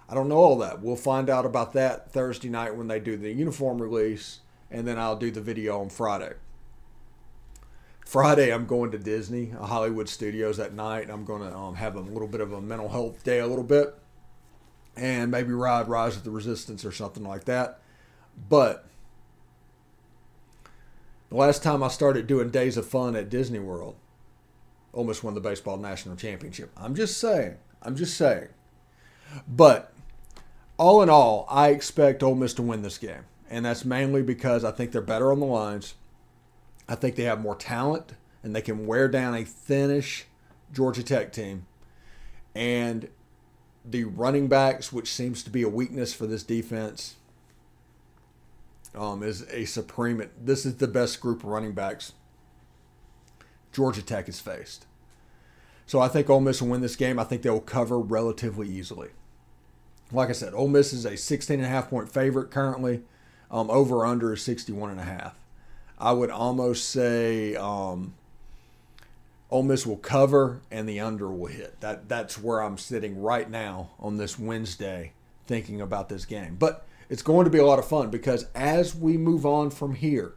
I 0.08 0.14
don't 0.14 0.28
know 0.28 0.36
all 0.36 0.58
that. 0.58 0.82
We'll 0.82 0.96
find 0.96 1.30
out 1.30 1.46
about 1.46 1.72
that 1.74 2.12
Thursday 2.12 2.48
night 2.48 2.76
when 2.76 2.88
they 2.88 3.00
do 3.00 3.16
the 3.16 3.32
uniform 3.32 3.80
release, 3.80 4.40
and 4.70 4.86
then 4.86 4.98
I'll 4.98 5.16
do 5.16 5.30
the 5.30 5.40
video 5.40 5.80
on 5.80 5.88
Friday. 5.88 6.34
Friday, 8.04 8.52
I'm 8.52 8.66
going 8.66 8.90
to 8.92 8.98
Disney, 8.98 9.50
Hollywood 9.50 10.08
Studios 10.08 10.60
at 10.60 10.74
night. 10.74 11.10
I'm 11.10 11.24
going 11.24 11.42
to 11.42 11.56
um, 11.56 11.74
have 11.74 11.96
a 11.96 12.00
little 12.00 12.28
bit 12.28 12.40
of 12.40 12.52
a 12.52 12.60
mental 12.60 12.88
health 12.88 13.24
day, 13.24 13.40
a 13.40 13.46
little 13.46 13.64
bit, 13.64 13.94
and 14.96 15.30
maybe 15.30 15.52
ride 15.52 15.88
Rise 15.88 16.16
of 16.16 16.24
the 16.24 16.30
Resistance 16.30 16.84
or 16.84 16.92
something 16.92 17.24
like 17.24 17.44
that. 17.44 17.80
But 18.48 18.86
the 21.30 21.36
last 21.36 21.62
time 21.62 21.82
I 21.82 21.88
started 21.88 22.26
doing 22.26 22.50
days 22.50 22.76
of 22.76 22.86
fun 22.86 23.16
at 23.16 23.30
Disney 23.30 23.58
World, 23.58 23.96
almost 24.92 25.24
won 25.24 25.34
the 25.34 25.40
baseball 25.40 25.78
national 25.78 26.16
championship. 26.16 26.70
I'm 26.76 26.94
just 26.94 27.18
saying. 27.18 27.56
I'm 27.82 27.96
just 27.96 28.16
saying. 28.16 28.48
But 29.48 29.92
all 30.76 31.02
in 31.02 31.10
all, 31.10 31.46
I 31.48 31.68
expect 31.68 32.22
Ole 32.22 32.34
Miss 32.34 32.54
to 32.54 32.62
win 32.62 32.82
this 32.82 32.98
game. 32.98 33.24
And 33.50 33.64
that's 33.64 33.84
mainly 33.84 34.22
because 34.22 34.64
I 34.64 34.70
think 34.70 34.92
they're 34.92 35.02
better 35.02 35.32
on 35.32 35.40
the 35.40 35.46
lines. 35.46 35.94
I 36.88 36.94
think 36.94 37.16
they 37.16 37.24
have 37.24 37.40
more 37.40 37.56
talent 37.56 38.12
and 38.42 38.54
they 38.54 38.60
can 38.60 38.86
wear 38.86 39.08
down 39.08 39.34
a 39.34 39.44
thinnish 39.44 40.26
Georgia 40.72 41.02
Tech 41.02 41.32
team. 41.32 41.66
And 42.54 43.08
the 43.84 44.04
running 44.04 44.48
backs, 44.48 44.92
which 44.92 45.12
seems 45.12 45.42
to 45.44 45.50
be 45.50 45.62
a 45.62 45.68
weakness 45.68 46.14
for 46.14 46.26
this 46.26 46.42
defense, 46.42 47.16
um, 48.94 49.22
is 49.22 49.46
a 49.50 49.64
supreme. 49.64 50.22
This 50.40 50.64
is 50.64 50.76
the 50.76 50.86
best 50.88 51.20
group 51.20 51.38
of 51.38 51.46
running 51.46 51.72
backs 51.72 52.12
Georgia 53.72 54.02
Tech 54.02 54.26
has 54.26 54.40
faced. 54.40 54.86
So 55.86 56.00
I 56.00 56.08
think 56.08 56.30
Ole 56.30 56.40
Miss 56.40 56.62
will 56.62 56.70
win 56.70 56.80
this 56.80 56.96
game. 56.96 57.18
I 57.18 57.24
think 57.24 57.42
they'll 57.42 57.60
cover 57.60 57.98
relatively 57.98 58.68
easily. 58.68 59.10
Like 60.12 60.28
I 60.28 60.32
said, 60.32 60.54
Ole 60.54 60.68
Miss 60.68 60.92
is 60.92 61.04
a 61.04 61.16
16 61.16 61.58
and 61.58 61.66
a 61.66 61.68
half 61.68 61.90
point 61.90 62.08
favorite 62.08 62.50
currently. 62.50 63.02
Um, 63.50 63.70
over 63.70 64.06
under 64.06 64.32
is 64.32 64.42
61 64.42 64.90
and 64.90 65.00
a 65.00 65.04
half. 65.04 65.38
I 65.98 66.12
would 66.12 66.30
almost 66.30 66.88
say 66.90 67.54
um, 67.56 68.14
Ole 69.50 69.62
Miss 69.62 69.86
will 69.86 69.96
cover 69.96 70.60
and 70.70 70.88
the 70.88 71.00
under 71.00 71.30
will 71.30 71.46
hit. 71.46 71.80
That 71.80 72.08
that's 72.08 72.38
where 72.38 72.60
I'm 72.60 72.78
sitting 72.78 73.22
right 73.22 73.48
now 73.48 73.90
on 73.98 74.16
this 74.16 74.38
Wednesday, 74.38 75.12
thinking 75.46 75.80
about 75.80 76.08
this 76.08 76.24
game. 76.24 76.56
But 76.58 76.86
it's 77.08 77.22
going 77.22 77.44
to 77.44 77.50
be 77.50 77.58
a 77.58 77.66
lot 77.66 77.78
of 77.78 77.86
fun 77.86 78.10
because 78.10 78.46
as 78.54 78.94
we 78.94 79.16
move 79.16 79.46
on 79.46 79.70
from 79.70 79.94
here, 79.94 80.34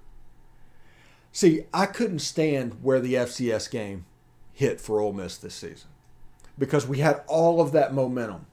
see, 1.32 1.64
I 1.74 1.86
couldn't 1.86 2.20
stand 2.20 2.84
where 2.84 3.00
the 3.00 3.16
FCS 3.16 3.72
game 3.72 4.06
hit 4.54 4.82
for 4.82 5.00
Ole 5.00 5.14
Miss 5.14 5.38
this 5.38 5.56
season 5.56 5.90
because 6.58 6.88
we 6.88 7.00
had 7.00 7.22
all 7.28 7.62
of 7.62 7.72
that 7.72 7.94
momentum 7.94 8.48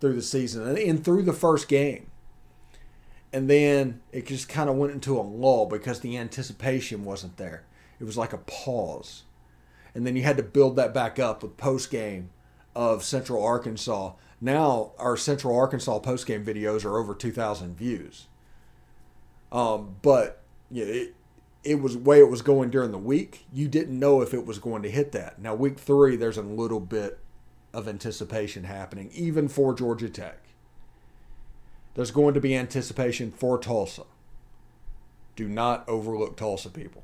through 0.00 0.14
the 0.14 0.22
season 0.22 0.76
and, 0.76 1.04
through 1.04 1.22
the 1.22 1.32
first 1.32 1.68
game. 1.68 2.10
And 3.32 3.48
then 3.48 4.00
it 4.12 4.26
just 4.26 4.48
kind 4.48 4.70
of 4.70 4.76
went 4.76 4.92
into 4.92 5.18
a 5.18 5.22
lull 5.22 5.66
because 5.66 6.00
the 6.00 6.16
anticipation 6.16 7.04
wasn't 7.04 7.36
there. 7.36 7.64
It 8.00 8.04
was 8.04 8.16
like 8.16 8.32
a 8.32 8.38
pause. 8.38 9.24
And 9.94 10.06
then 10.06 10.16
you 10.16 10.22
had 10.22 10.36
to 10.36 10.42
build 10.42 10.76
that 10.76 10.94
back 10.94 11.18
up 11.18 11.42
with 11.42 11.56
post 11.56 11.90
game 11.90 12.30
of 12.74 13.04
Central 13.04 13.42
Arkansas. 13.42 14.12
Now 14.40 14.92
our 14.98 15.16
Central 15.16 15.56
Arkansas 15.56 15.98
post 15.98 16.26
game 16.26 16.44
videos 16.44 16.84
are 16.84 16.96
over 16.98 17.14
2,000 17.14 17.76
views. 17.76 18.26
Um, 19.50 19.96
but 20.02 20.42
yeah, 20.70 20.84
it, 20.84 21.14
it 21.64 21.82
was 21.82 21.96
way 21.96 22.20
it 22.20 22.30
was 22.30 22.42
going 22.42 22.70
during 22.70 22.92
the 22.92 22.98
week. 22.98 23.46
You 23.52 23.68
didn't 23.68 23.98
know 23.98 24.22
if 24.22 24.32
it 24.32 24.46
was 24.46 24.58
going 24.58 24.82
to 24.82 24.90
hit 24.90 25.12
that. 25.12 25.40
Now 25.40 25.54
week 25.54 25.78
three, 25.78 26.16
there's 26.16 26.38
a 26.38 26.42
little 26.42 26.80
bit 26.80 27.18
of 27.74 27.88
anticipation 27.88 28.64
happening, 28.64 29.10
even 29.12 29.48
for 29.48 29.74
Georgia 29.74 30.08
Tech. 30.08 30.47
There's 31.98 32.12
going 32.12 32.34
to 32.34 32.40
be 32.40 32.54
anticipation 32.54 33.32
for 33.32 33.58
Tulsa. 33.58 34.04
Do 35.34 35.48
not 35.48 35.82
overlook 35.88 36.36
Tulsa, 36.36 36.70
people. 36.70 37.02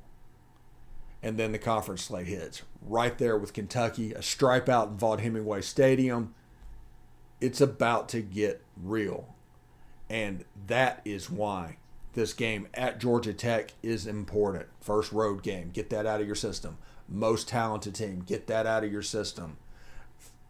And 1.21 1.37
then 1.37 1.51
the 1.51 1.59
conference 1.59 2.05
slate 2.05 2.29
hits 2.29 2.63
right 2.81 3.19
there 3.19 3.37
with 3.37 3.53
Kentucky, 3.53 4.13
a 4.13 4.23
stripe 4.23 4.69
out 4.69 4.91
in 4.91 4.97
Vaught 4.97 5.19
Hemingway 5.19 5.63
Stadium. 5.63 6.33
It's 7.41 7.61
about 7.61 8.09
to 8.11 8.21
get 8.21 8.63
real. 8.81 9.35
And 10.09 10.45
that 10.69 11.01
is 11.05 11.29
why 11.29 11.79
this 12.13 12.33
game 12.33 12.69
at 12.73 13.01
Georgia 13.01 13.33
Tech 13.33 13.73
is 13.83 14.07
important. 14.07 14.67
First 14.81 15.11
road 15.11 15.43
game, 15.43 15.71
get 15.73 15.91
that 15.91 16.07
out 16.07 16.21
of 16.21 16.27
your 16.29 16.37
system. 16.37 16.79
Most 17.09 17.49
talented 17.49 17.97
team, 17.97 18.23
get 18.25 18.47
that 18.47 18.65
out 18.65 18.85
of 18.85 18.93
your 18.93 19.03
system. 19.03 19.57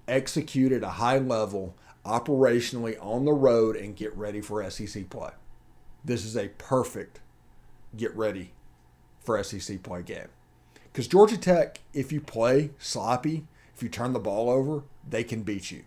Execute 0.07 0.71
at 0.71 0.83
a 0.83 0.91
high 0.91 1.17
level, 1.17 1.75
operationally 2.05 2.97
on 3.01 3.25
the 3.25 3.33
road, 3.33 3.77
and 3.77 3.97
get 3.97 4.17
ready 4.17 4.41
for 4.41 4.69
SEC 4.71 5.09
play. 5.11 5.31
This 6.05 6.25
is 6.25 6.37
a 6.37 6.49
perfect 6.59 7.21
get 7.97 8.15
ready 8.15 8.53
for 9.23 9.43
SEC 9.43 9.83
play 9.83 10.03
game. 10.03 10.29
Because 10.93 11.09
Georgia 11.09 11.39
Tech, 11.39 11.81
if 11.93 12.13
you 12.13 12.21
play 12.21 12.71
sloppy, 12.79 13.47
if 13.75 13.83
you 13.83 13.89
turn 13.89 14.13
the 14.13 14.21
ball 14.21 14.51
over, 14.51 14.85
they 15.09 15.25
can 15.25 15.43
beat 15.43 15.71
you. 15.71 15.85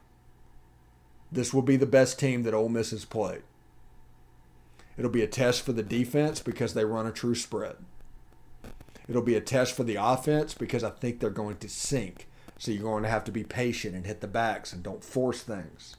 This 1.32 1.54
will 1.54 1.62
be 1.62 1.78
the 1.78 1.86
best 1.86 2.20
team 2.20 2.44
that 2.44 2.54
Ole 2.54 2.70
Miss 2.70 2.92
has 2.92 3.06
played. 3.06 3.44
It'll 4.98 5.12
be 5.12 5.24
a 5.24 5.28
test 5.28 5.62
for 5.62 5.74
the 5.74 5.84
defense 5.84 6.42
because 6.42 6.74
they 6.74 6.84
run 6.84 7.06
a 7.06 7.12
true 7.12 7.36
spread. 7.36 7.76
It'll 9.08 9.22
be 9.22 9.36
a 9.36 9.42
test 9.42 9.74
for 9.74 9.84
the 9.84 9.96
offense 9.96 10.54
because 10.54 10.84
I 10.84 10.90
think 10.90 11.20
they're 11.20 11.30
going 11.30 11.58
to 11.58 11.70
sink. 11.70 12.28
So 12.58 12.72
you're 12.72 12.84
going 12.84 13.04
to 13.04 13.10
have 13.10 13.24
to 13.26 13.32
be 13.32 13.44
patient 13.44 13.96
and 13.96 14.06
hit 14.06 14.22
the 14.22 14.28
backs 14.28 14.74
and 14.74 14.82
don't 14.82 15.04
force 15.04 15.42
things. 15.42 15.96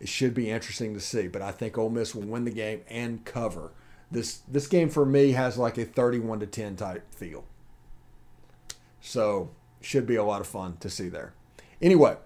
It 0.00 0.08
should 0.08 0.34
be 0.34 0.50
interesting 0.50 0.94
to 0.94 1.00
see, 1.00 1.26
but 1.26 1.42
I 1.42 1.50
think 1.50 1.76
Ole 1.76 1.90
Miss 1.90 2.14
will 2.14 2.22
win 2.22 2.44
the 2.44 2.50
game 2.50 2.82
and 2.88 3.24
cover. 3.24 3.72
This 4.10 4.38
this 4.48 4.66
game 4.66 4.88
for 4.88 5.04
me 5.04 5.32
has 5.32 5.58
like 5.58 5.76
a 5.76 5.84
31 5.84 6.40
to 6.40 6.46
10 6.46 6.76
type 6.76 7.12
feel. 7.12 7.44
So 9.00 9.50
should 9.80 10.06
be 10.06 10.16
a 10.16 10.24
lot 10.24 10.40
of 10.40 10.46
fun 10.46 10.76
to 10.80 10.88
see 10.88 11.08
there. 11.08 11.34
Anyway, 11.80 12.16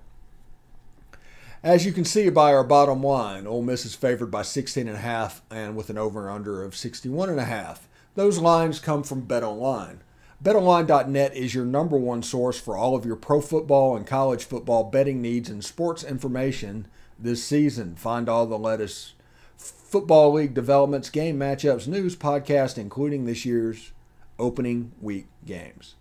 as 1.62 1.86
you 1.86 1.92
can 1.92 2.04
see 2.04 2.28
by 2.28 2.52
our 2.52 2.64
bottom 2.64 3.02
line, 3.02 3.46
Ole 3.46 3.62
Miss 3.62 3.84
is 3.84 3.94
favored 3.94 4.30
by 4.30 4.42
16 4.42 4.88
and 4.88 4.96
a 4.96 5.00
half 5.00 5.42
and 5.50 5.76
with 5.76 5.90
an 5.90 5.98
over 5.98 6.26
and 6.26 6.34
under 6.34 6.62
of 6.62 6.76
61 6.76 7.28
and 7.28 7.40
a 7.40 7.44
half. 7.44 7.88
Those 8.14 8.38
lines 8.38 8.78
come 8.78 9.02
from 9.02 9.26
BetOnline. 9.26 9.98
BetOnline.net 10.42 11.36
is 11.36 11.54
your 11.54 11.64
number 11.64 11.96
one 11.96 12.22
source 12.22 12.60
for 12.60 12.76
all 12.76 12.96
of 12.96 13.06
your 13.06 13.14
pro 13.16 13.40
football 13.40 13.96
and 13.96 14.06
college 14.06 14.44
football 14.44 14.84
betting 14.84 15.22
needs 15.22 15.48
and 15.48 15.64
sports 15.64 16.02
information 16.02 16.88
this 17.18 17.44
season. 17.44 17.96
Find 17.96 18.28
all 18.28 18.46
the 18.46 18.58
latest 18.58 19.14
football 19.56 20.32
league 20.32 20.54
developments, 20.54 21.10
game 21.10 21.38
matchups, 21.38 21.86
news, 21.86 22.16
podcast, 22.16 22.78
including 22.78 23.24
this 23.24 23.44
year's 23.44 23.92
opening 24.38 24.92
week 25.00 25.26
games. 25.44 25.94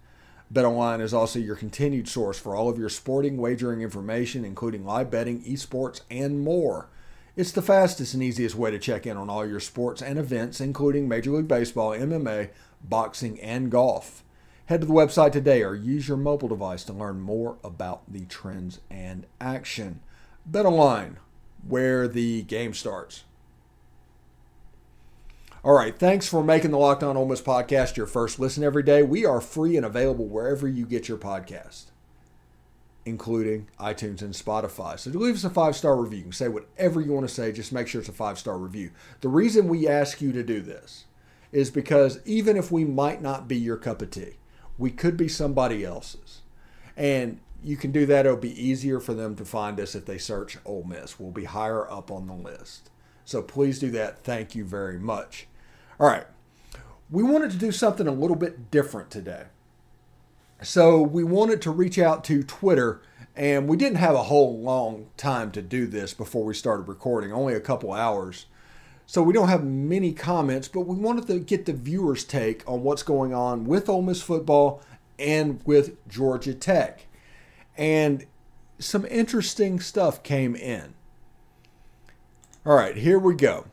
BetOnline 0.53 1.01
is 1.01 1.13
also 1.13 1.39
your 1.39 1.56
continued 1.56 2.10
source 2.10 2.38
for 2.38 2.56
all 2.56 2.68
of 2.68 2.77
your 2.77 2.89
sporting 2.89 3.38
wagering 3.38 3.82
information, 3.82 4.44
including 4.44 4.86
live 4.86 5.10
betting, 5.10 5.41
esports, 5.44 6.01
and 6.10 6.41
more. 6.41 6.89
It's 7.38 7.53
the 7.53 7.62
fastest 7.62 8.13
and 8.13 8.22
easiest 8.22 8.56
way 8.56 8.72
to 8.72 8.80
check 8.80 9.08
in 9.08 9.15
on 9.15 9.30
all 9.30 9.48
your 9.48 9.62
sports 9.62 10.01
and 10.01 10.20
events, 10.20 10.60
including 10.60 11.08
Major 11.08 11.32
League 11.32 11.48
Baseball, 11.48 11.91
MMA, 11.91 12.50
boxing, 12.84 13.39
and 13.39 13.72
golf. 13.72 14.24
Head 14.65 14.82
to 14.82 14.88
the 14.88 14.94
website 14.94 15.32
today 15.32 15.63
or 15.63 15.74
use 15.74 16.08
your 16.08 16.18
mobile 16.18 16.50
device 16.50 16.84
to 16.86 16.94
learn 16.94 17.22
more 17.22 17.58
about 17.63 18.01
the 18.12 18.25
trends 18.25 18.80
and 18.89 19.25
action. 19.39 20.01
BetOnline, 20.50 21.16
where 21.68 22.08
the 22.08 22.44
game 22.44 22.74
starts. 22.74 23.24
All 25.64 25.74
right, 25.74 25.96
thanks 25.98 26.28
for 26.28 26.44
making 26.44 26.72
the 26.72 26.80
Locked 26.80 27.04
On 27.04 27.16
Ole 27.16 27.28
Miss 27.28 27.42
podcast 27.42 27.96
your 27.96 28.08
first 28.08 28.40
listen 28.40 28.64
every 28.64 28.82
day. 28.82 29.04
We 29.04 29.26
are 29.26 29.40
free 29.40 29.78
and 29.78 29.86
available 29.86 30.26
wherever 30.26 30.68
you 30.68 30.88
get 30.88 31.08
your 31.08 31.20
podcast, 31.20 31.92
including 33.06 33.68
iTunes 33.80 34.24
and 34.24 34.34
Spotify. 34.34 34.98
So 34.98 35.12
leave 35.12 35.36
us 35.36 35.44
a 35.44 35.52
five 35.52 35.76
star 35.76 35.96
review. 35.96 36.18
You 36.18 36.24
can 36.24 36.32
say 36.32 36.48
whatever 36.48 37.00
you 37.00 37.12
want 37.12 37.28
to 37.28 37.34
say, 37.34 37.52
just 37.52 37.72
make 37.72 37.88
sure 37.88 38.02
it's 38.02 38.10
a 38.10 38.14
five 38.14 38.40
star 38.40 38.58
review. 38.58 38.90
The 39.22 39.30
reason 39.30 39.68
we 39.68 39.88
ask 39.88 40.20
you 40.20 40.32
to 40.32 40.42
do 40.42 40.62
this 40.62 41.06
is 41.52 41.70
because 41.70 42.20
even 42.26 42.58
if 42.58 42.72
we 42.72 42.84
might 42.84 43.22
not 43.22 43.48
be 43.48 43.58
your 43.58 43.78
cup 43.78 44.02
of 44.02 44.10
tea, 44.10 44.38
we 44.80 44.90
could 44.90 45.16
be 45.16 45.28
somebody 45.28 45.86
else's. 45.86 46.42
And 46.98 47.40
you 47.63 47.77
can 47.77 47.91
do 47.91 48.06
that. 48.08 48.25
It'll 48.25 48.38
be 48.38 48.62
easier 48.62 49.00
for 49.00 49.13
them 49.13 49.36
to 49.36 49.46
find 49.46 49.80
us 49.80 49.96
if 49.96 50.06
they 50.06 50.18
search 50.18 50.58
Ole 50.65 50.84
Miss. 50.84 51.20
We'll 51.20 51.32
be 51.32 51.46
higher 51.46 51.89
up 51.89 52.12
on 52.12 52.27
the 52.27 52.34
list. 52.34 52.89
So 53.25 53.41
please 53.41 53.80
do 53.80 53.91
that. 53.91 54.24
Thank 54.24 54.56
you 54.56 54.65
very 54.65 55.00
much. 55.00 55.48
All 56.00 56.08
right. 56.08 56.25
We 57.10 57.24
wanted 57.24 57.51
to 57.51 57.58
do 57.58 57.72
something 57.72 58.08
a 58.08 58.12
little 58.12 58.36
bit 58.36 58.72
different 58.72 59.12
today. 59.12 59.46
So 60.62 61.01
we 61.01 61.24
wanted 61.24 61.62
to 61.63 61.72
reach 61.72 61.98
out 61.98 62.24
to 62.25 62.44
Twitter, 62.44 63.01
and 63.36 63.68
we 63.68 63.77
didn't 63.77 63.98
have 63.98 64.15
a 64.15 64.24
whole 64.24 64.60
long 64.60 65.08
time 65.18 65.51
to 65.51 65.62
do 65.62 65.88
this 65.88 66.13
before 66.13 66.46
we 66.46 66.53
started 66.53 66.88
recording, 66.88 67.34
only 67.34 67.53
a 67.53 67.60
couple 67.60 67.91
hours. 67.91 68.46
So 69.06 69.22
we 69.22 69.34
don't 69.34 69.50
have 69.50 69.63
many 69.63 70.13
comments, 70.13 70.68
but 70.68 70.82
we 70.82 70.96
wanted 70.96 71.27
to 71.27 71.39
get 71.39 71.65
the 71.65 71.74
viewers' 71.74 72.24
take 72.24 72.63
on 72.70 72.84
what's 72.84 73.03
going 73.03 73.34
on 73.34 73.65
with 73.65 73.89
Ole 73.89 74.03
Miss 74.03 74.22
football 74.22 74.82
and 75.20 75.60
with 75.65 76.08
Georgia 76.08 76.53
Tech. 76.53 77.08
And 77.78 78.25
some 78.80 79.06
interesting 79.06 79.80
stuff 79.80 80.24
came 80.24 80.56
in. 80.56 80.94
All 82.66 82.75
right, 82.75 82.96
here 82.96 83.20
we 83.20 83.36
go. 83.36 83.66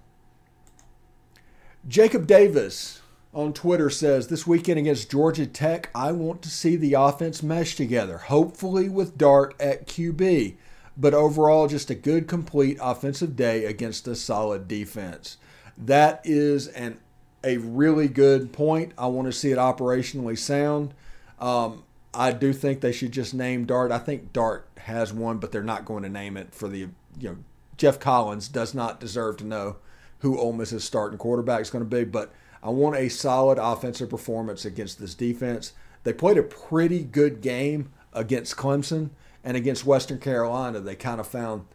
Jacob 1.86 2.26
Davis 2.26 3.00
on 3.34 3.52
Twitter 3.52 3.90
says 3.90 4.28
this 4.28 4.46
weekend 4.46 4.78
against 4.78 5.10
Georgia 5.10 5.46
Tech, 5.46 5.90
I 5.94 6.12
want 6.12 6.42
to 6.42 6.48
see 6.48 6.76
the 6.76 6.94
offense 6.94 7.42
mesh 7.42 7.76
together, 7.76 8.18
hopefully 8.18 8.88
with 8.88 9.18
Dart 9.18 9.54
at 9.60 9.86
QB. 9.86 10.56
But 10.96 11.14
overall, 11.14 11.68
just 11.68 11.90
a 11.90 11.94
good, 11.94 12.26
complete 12.26 12.78
offensive 12.80 13.36
day 13.36 13.64
against 13.66 14.08
a 14.08 14.16
solid 14.16 14.66
defense. 14.66 15.36
That 15.76 16.20
is 16.24 16.66
an 16.68 16.98
a 17.44 17.58
really 17.58 18.08
good 18.08 18.52
point. 18.52 18.92
I 18.98 19.06
want 19.06 19.26
to 19.26 19.32
see 19.32 19.52
it 19.52 19.58
operationally 19.58 20.36
sound. 20.36 20.92
Um, 21.38 21.84
I 22.18 22.32
do 22.32 22.52
think 22.52 22.80
they 22.80 22.90
should 22.90 23.12
just 23.12 23.32
name 23.32 23.64
Dart. 23.64 23.92
I 23.92 23.98
think 23.98 24.32
Dart 24.32 24.68
has 24.78 25.12
one, 25.12 25.38
but 25.38 25.52
they're 25.52 25.62
not 25.62 25.84
going 25.84 26.02
to 26.02 26.08
name 26.08 26.36
it 26.36 26.52
for 26.52 26.66
the 26.66 26.88
you 27.18 27.28
know 27.28 27.36
Geoff 27.76 28.00
Collins 28.00 28.48
does 28.48 28.74
not 28.74 28.98
deserve 28.98 29.36
to 29.38 29.44
know 29.44 29.76
who 30.18 30.36
Ole 30.36 30.52
Miss's 30.52 30.82
starting 30.82 31.16
quarterback 31.16 31.60
is 31.60 31.70
going 31.70 31.88
to 31.88 31.96
be, 31.96 32.02
but 32.02 32.32
I 32.60 32.70
want 32.70 32.96
a 32.96 33.08
solid 33.08 33.58
offensive 33.58 34.10
performance 34.10 34.64
against 34.64 34.98
this 34.98 35.14
defense. 35.14 35.72
They 36.02 36.12
played 36.12 36.38
a 36.38 36.42
pretty 36.42 37.04
good 37.04 37.40
game 37.40 37.92
against 38.12 38.56
Clemson 38.56 39.10
and 39.44 39.56
against 39.56 39.86
Western 39.86 40.18
Carolina. 40.18 40.80
They 40.80 40.96
kind 40.96 41.20
of 41.20 41.26
found 41.28 41.66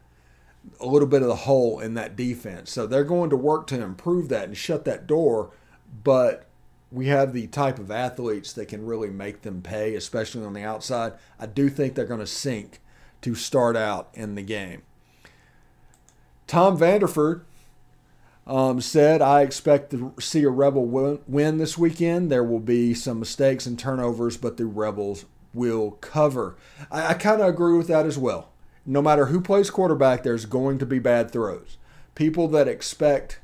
a 0.82 0.86
little 0.86 1.08
bit 1.08 1.22
of 1.22 1.30
the 1.30 1.36
hole 1.36 1.80
in 1.80 1.94
that 1.94 2.18
defense. 2.18 2.70
So 2.70 2.86
they're 2.86 3.06
going 3.06 3.30
to 3.30 3.38
work 3.38 3.66
to 3.68 3.82
improve 3.82 4.28
that 4.30 4.50
and 4.50 4.58
shut 4.58 4.84
that 4.86 5.08
door. 5.08 5.52
But 6.04 6.50
we 6.94 7.08
have 7.08 7.34
the 7.34 7.48
type 7.48 7.80
of 7.80 7.90
athletes 7.90 8.54
that 8.54 8.68
can 8.68 8.86
really 8.86 9.10
make 9.10 9.42
them 9.42 9.62
pay, 9.62 9.96
especially 9.96 10.46
on 10.46 10.54
the 10.54 10.64
outside. 10.64 11.14
I 11.40 11.48
do 11.48 11.68
think 11.70 11.96
they're 11.96 12.06
going 12.06 12.20
to 12.20 12.28
sink 12.28 12.80
to 13.22 13.34
start 13.34 13.76
out 13.76 14.10
in 14.14 14.36
the 14.36 14.44
game. 14.44 14.84
Tom 16.46 16.78
Vanderford 16.78 17.42
um, 18.46 18.80
said, 18.80 19.22
I 19.22 19.42
expect 19.42 19.90
to 19.92 20.14
see 20.20 20.44
a 20.44 20.50
Rebel 20.50 20.86
win, 20.86 21.58
this 21.58 21.78
weekend. 21.78 22.32
There 22.32 22.44
will 22.44 22.60
be 22.60 22.94
some 22.94 23.20
mistakes 23.20 23.66
and 23.66 23.80
turnovers, 23.80 24.38
but 24.38 24.58
the 24.58 24.66
Rebels 24.66 25.26
will 25.54 25.92
cover. 26.02 26.56
I, 26.92 27.08
I 27.08 27.14
kind 27.16 27.42
of 27.42 27.48
agree 27.48 27.76
with 27.76 27.88
that 27.88 28.06
as 28.06 28.20
well. 28.20 28.50
No 28.86 29.02
matter 29.02 29.28
who 29.28 29.42
plays 29.42 29.70
quarterback, 29.70 30.22
there's 30.22 30.46
going 30.46 30.78
to 30.78 30.86
be 30.86 31.00
bad 31.00 31.32
throws. 31.32 31.78
People 32.14 32.48
that 32.50 32.68
expect 32.68 33.40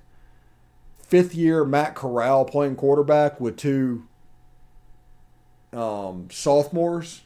fifth 1.10 1.36
year 1.36 1.66
Matt 1.66 1.96
Corral 1.96 2.46
playing 2.46 2.76
quarterback 2.76 3.40
with 3.42 3.58
two 3.58 4.06
um, 5.74 6.30
sophomores 6.32 7.22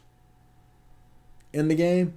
in 1.52 1.68
the 1.68 1.74
game, 1.74 2.14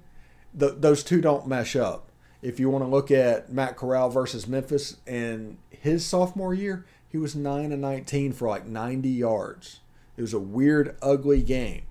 the, 0.53 0.69
those 0.69 1.03
two 1.03 1.21
don't 1.21 1.47
mesh 1.47 1.75
up 1.75 2.07
if 2.41 2.59
you 2.59 2.69
want 2.69 2.83
to 2.83 2.89
look 2.89 3.11
at 3.11 3.51
Matt 3.51 3.75
Corral 3.77 4.09
versus 4.09 4.47
Memphis 4.47 4.97
in 5.05 5.57
his 5.69 6.05
sophomore 6.05 6.53
year, 6.53 6.85
he 7.09 7.17
was 7.17 7.35
9 7.35 7.71
and 7.71 7.81
19 7.81 8.33
for 8.33 8.47
like 8.47 8.65
90 8.65 9.09
yards. 9.09 9.79
It 10.15 10.21
was 10.21 10.33
a 10.33 10.39
weird, 10.39 10.95
ugly 11.01 11.41
game. 11.41 11.83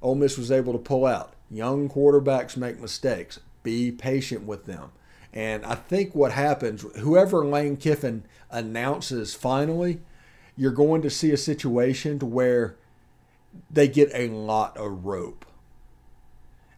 Ole 0.00 0.14
Miss 0.14 0.38
was 0.38 0.50
able 0.50 0.72
to 0.72 0.78
pull 0.78 1.06
out. 1.06 1.34
Young 1.50 1.88
quarterbacks 1.88 2.56
make 2.56 2.80
mistakes. 2.80 3.40
Be 3.62 3.92
patient 3.92 4.44
with 4.44 4.66
them. 4.66 4.92
And 5.32 5.64
I 5.64 5.74
think 5.74 6.14
what 6.14 6.32
happens, 6.32 6.82
whoever 6.98 7.44
Lane 7.44 7.76
Kiffin 7.76 8.24
announces 8.50 9.34
finally, 9.34 10.00
you're 10.56 10.72
going 10.72 11.00
to 11.02 11.10
see 11.10 11.30
a 11.30 11.38
situation 11.38 12.18
to 12.18 12.26
where 12.26 12.76
they 13.70 13.88
get 13.88 14.10
a 14.12 14.28
lot 14.28 14.76
of 14.76 15.04
rope. 15.04 15.46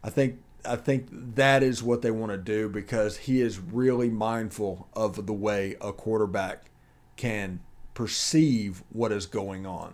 I 0.03 0.09
think 0.09 0.39
I 0.63 0.75
think 0.75 1.07
that 1.11 1.61
is 1.61 1.83
what 1.83 2.01
they 2.01 2.11
want 2.11 2.31
to 2.31 2.37
do 2.37 2.69
because 2.69 3.17
he 3.17 3.41
is 3.41 3.59
really 3.59 4.09
mindful 4.09 4.87
of 4.93 5.27
the 5.27 5.33
way 5.33 5.75
a 5.79 5.93
quarterback 5.93 6.65
can 7.17 7.59
perceive 7.93 8.83
what 8.89 9.11
is 9.11 9.25
going 9.25 9.65
on. 9.65 9.93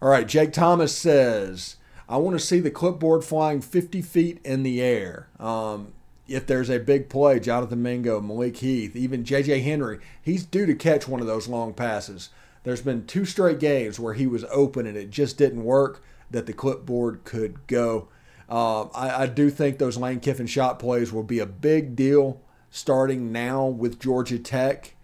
All 0.00 0.08
right, 0.08 0.28
Jake 0.28 0.52
Thomas 0.52 0.96
says, 0.96 1.76
I 2.08 2.18
want 2.18 2.38
to 2.38 2.44
see 2.44 2.60
the 2.60 2.70
clipboard 2.70 3.24
flying 3.24 3.60
50 3.60 4.02
feet 4.02 4.40
in 4.44 4.62
the 4.62 4.80
air. 4.80 5.28
Um, 5.40 5.92
if 6.28 6.46
there's 6.46 6.70
a 6.70 6.78
big 6.78 7.08
play, 7.08 7.38
Jonathan 7.40 7.82
Mingo, 7.82 8.20
Malik 8.20 8.58
Heath, 8.58 8.96
even 8.96 9.24
JJ 9.24 9.62
Henry, 9.62 9.98
he's 10.20 10.44
due 10.44 10.66
to 10.66 10.74
catch 10.74 11.06
one 11.06 11.20
of 11.20 11.26
those 11.26 11.48
long 11.48 11.72
passes. 11.72 12.30
There's 12.64 12.82
been 12.82 13.06
two 13.06 13.24
straight 13.24 13.60
games 13.60 14.00
where 14.00 14.14
he 14.14 14.26
was 14.26 14.44
open 14.50 14.86
and 14.86 14.96
it 14.96 15.10
just 15.10 15.38
didn't 15.38 15.64
work 15.64 16.02
that 16.30 16.46
the 16.46 16.52
clipboard 16.52 17.24
could 17.24 17.66
go. 17.66 18.08
Uh, 18.48 18.84
I, 18.88 19.22
I, 19.22 19.26
do 19.26 19.50
think 19.50 19.78
those 19.78 19.96
Lane 19.96 20.20
Kiffin 20.20 20.46
shot 20.46 20.78
plays 20.78 21.12
will 21.12 21.24
be 21.24 21.40
a 21.40 21.46
big 21.46 21.96
deal 21.96 22.40
starting 22.70 23.32
now 23.32 23.66
with 23.66 23.98
Georgia 23.98 24.38
Tech, 24.38 24.94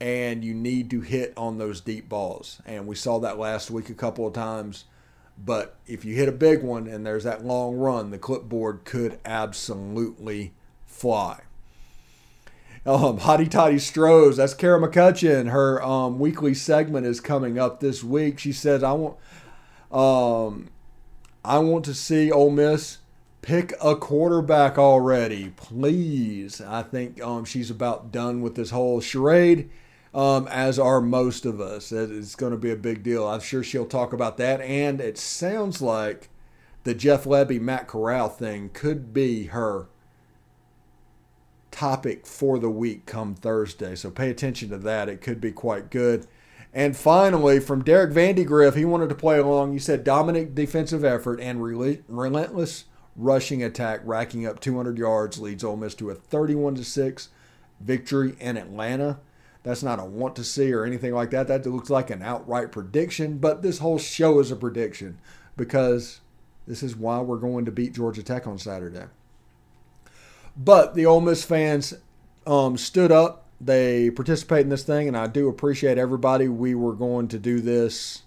and 0.00 0.44
you 0.44 0.54
need 0.54 0.90
to 0.90 1.00
hit 1.00 1.32
on 1.36 1.58
those 1.58 1.80
deep 1.80 2.08
balls. 2.08 2.60
And 2.66 2.86
we 2.86 2.94
saw 2.94 3.18
that 3.20 3.38
last 3.38 3.70
week 3.70 3.90
a 3.90 3.94
couple 3.94 4.26
of 4.26 4.32
times. 4.32 4.84
But 5.36 5.76
if 5.86 6.04
you 6.04 6.14
hit 6.14 6.28
a 6.28 6.32
big 6.32 6.62
one 6.62 6.86
and 6.86 7.04
there's 7.04 7.24
that 7.24 7.44
long 7.44 7.76
run, 7.76 8.10
the 8.10 8.18
clipboard 8.18 8.84
could 8.84 9.18
absolutely 9.24 10.52
fly. 10.94 11.40
Um, 12.86 13.18
Hottie 13.18 13.50
Toddy 13.50 13.76
Strohs, 13.76 14.36
that's 14.36 14.54
Kara 14.54 14.78
McCutcheon. 14.78 15.50
Her 15.50 15.82
um, 15.82 16.18
weekly 16.18 16.54
segment 16.54 17.06
is 17.06 17.20
coming 17.20 17.58
up 17.58 17.80
this 17.80 18.04
week. 18.04 18.38
She 18.38 18.52
says, 18.52 18.82
I 18.82 18.92
want. 18.92 19.16
Um, 19.90 20.70
I 21.44 21.58
want 21.58 21.84
to 21.86 21.94
see 21.94 22.30
Ole 22.30 22.50
Miss 22.50 22.98
pick 23.42 23.74
a 23.82 23.94
quarterback 23.94 24.78
already, 24.78 25.52
please. 25.56 26.60
I 26.60 26.82
think 26.82 27.22
um, 27.22 27.44
she's 27.44 27.70
about 27.70 28.10
done 28.10 28.40
with 28.40 28.54
this 28.54 28.70
whole 28.70 29.00
charade, 29.00 29.70
um, 30.14 30.48
as 30.48 30.78
are 30.78 31.00
most 31.00 31.44
of 31.44 31.60
us. 31.60 31.92
It's 31.92 32.34
going 32.34 32.52
to 32.52 32.58
be 32.58 32.70
a 32.70 32.76
big 32.76 33.02
deal. 33.02 33.26
I'm 33.26 33.40
sure 33.40 33.62
she'll 33.62 33.86
talk 33.86 34.12
about 34.12 34.38
that. 34.38 34.60
And 34.62 35.00
it 35.00 35.18
sounds 35.18 35.82
like 35.82 36.30
the 36.84 36.94
Jeff 36.94 37.24
Lebby, 37.24 37.60
Matt 37.60 37.86
Corral 37.86 38.28
thing 38.28 38.70
could 38.72 39.12
be 39.12 39.46
her 39.46 39.88
topic 41.74 42.24
for 42.24 42.60
the 42.60 42.70
week 42.70 43.04
come 43.04 43.34
Thursday. 43.34 43.96
So 43.96 44.08
pay 44.08 44.30
attention 44.30 44.70
to 44.70 44.78
that. 44.78 45.08
It 45.08 45.20
could 45.20 45.40
be 45.40 45.50
quite 45.50 45.90
good. 45.90 46.24
And 46.72 46.96
finally, 46.96 47.58
from 47.58 47.82
Derek 47.82 48.12
Vandegrift, 48.12 48.76
he 48.76 48.84
wanted 48.84 49.08
to 49.08 49.16
play 49.16 49.38
along. 49.38 49.72
You 49.72 49.80
said 49.80 50.04
dominant 50.04 50.54
defensive 50.54 51.04
effort 51.04 51.40
and 51.40 51.60
relentless 51.60 52.84
rushing 53.16 53.62
attack, 53.62 54.00
racking 54.04 54.46
up 54.46 54.60
200 54.60 54.98
yards, 54.98 55.40
leads 55.40 55.64
Ole 55.64 55.76
Miss 55.76 55.94
to 55.96 56.10
a 56.10 56.14
31 56.14 56.76
6 56.76 57.28
victory 57.80 58.36
in 58.38 58.56
Atlanta. 58.56 59.18
That's 59.64 59.82
not 59.82 59.98
a 59.98 60.04
want 60.04 60.36
to 60.36 60.44
see 60.44 60.72
or 60.72 60.84
anything 60.84 61.12
like 61.12 61.30
that. 61.30 61.48
That 61.48 61.66
looks 61.66 61.90
like 61.90 62.10
an 62.10 62.22
outright 62.22 62.70
prediction, 62.70 63.38
but 63.38 63.62
this 63.62 63.78
whole 63.78 63.98
show 63.98 64.38
is 64.38 64.52
a 64.52 64.56
prediction 64.56 65.18
because 65.56 66.20
this 66.68 66.84
is 66.84 66.94
why 66.94 67.20
we're 67.20 67.38
going 67.38 67.64
to 67.64 67.72
beat 67.72 67.94
Georgia 67.94 68.22
Tech 68.22 68.46
on 68.46 68.58
Saturday. 68.58 69.06
But 70.56 70.94
the 70.94 71.06
Ole 71.06 71.20
Miss 71.20 71.44
fans 71.44 71.94
um, 72.46 72.76
stood 72.76 73.10
up 73.10 73.44
they 73.60 74.10
participate 74.10 74.60
in 74.60 74.68
this 74.68 74.82
thing, 74.82 75.08
and 75.08 75.16
I 75.16 75.26
do 75.26 75.48
appreciate 75.48 75.96
everybody. 75.96 76.48
We 76.48 76.74
were 76.74 76.92
going 76.92 77.28
to 77.28 77.38
do 77.38 77.60
this 77.60 78.22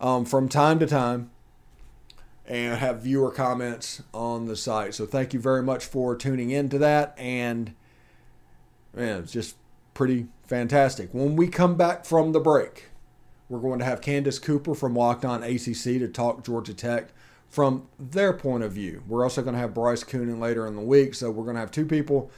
um, 0.00 0.24
from 0.24 0.48
time 0.48 0.78
to 0.78 0.86
time 0.86 1.30
and 2.46 2.78
have 2.78 3.02
viewer 3.02 3.30
comments 3.30 4.02
on 4.14 4.46
the 4.46 4.56
site. 4.56 4.94
So 4.94 5.06
thank 5.06 5.34
you 5.34 5.40
very 5.40 5.62
much 5.62 5.84
for 5.84 6.16
tuning 6.16 6.50
into 6.50 6.78
that, 6.78 7.14
and 7.18 7.74
man, 8.94 9.22
it's 9.22 9.32
just 9.32 9.56
pretty 9.94 10.28
fantastic. 10.46 11.12
When 11.12 11.36
we 11.36 11.48
come 11.48 11.76
back 11.76 12.04
from 12.04 12.32
the 12.32 12.40
break, 12.40 12.86
we're 13.48 13.60
going 13.60 13.80
to 13.80 13.84
have 13.84 14.00
Candace 14.00 14.38
Cooper 14.38 14.74
from 14.74 14.94
Locked 14.94 15.24
On 15.24 15.42
ACC 15.42 15.82
to 15.98 16.08
talk 16.08 16.44
Georgia 16.44 16.74
Tech 16.74 17.10
from 17.50 17.88
their 17.98 18.32
point 18.32 18.62
of 18.62 18.72
view. 18.72 19.02
We're 19.06 19.24
also 19.24 19.42
going 19.42 19.54
to 19.54 19.60
have 19.60 19.74
Bryce 19.74 20.04
Coonan 20.04 20.38
later 20.38 20.66
in 20.66 20.76
the 20.76 20.80
week, 20.80 21.14
so 21.14 21.30
we're 21.30 21.44
going 21.44 21.56
to 21.56 21.60
have 21.60 21.72
two 21.72 21.84
people 21.84 22.30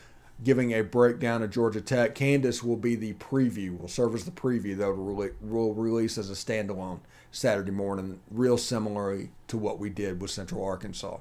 giving 0.42 0.72
a 0.72 0.82
breakdown 0.82 1.42
of 1.42 1.50
Georgia 1.50 1.82
Tech. 1.82 2.14
Candace 2.14 2.62
will 2.62 2.78
be 2.78 2.96
the 2.96 3.12
preview, 3.14 3.78
will 3.78 3.88
serve 3.88 4.14
as 4.14 4.24
the 4.24 4.30
preview, 4.30 4.76
though, 4.76 4.92
will 5.40 5.74
release 5.74 6.16
as 6.18 6.30
a 6.30 6.34
standalone 6.34 7.00
Saturday 7.30 7.70
morning, 7.70 8.20
real 8.30 8.58
similarly 8.58 9.30
to 9.48 9.58
what 9.58 9.78
we 9.78 9.90
did 9.90 10.20
with 10.20 10.30
Central 10.30 10.64
Arkansas. 10.64 11.18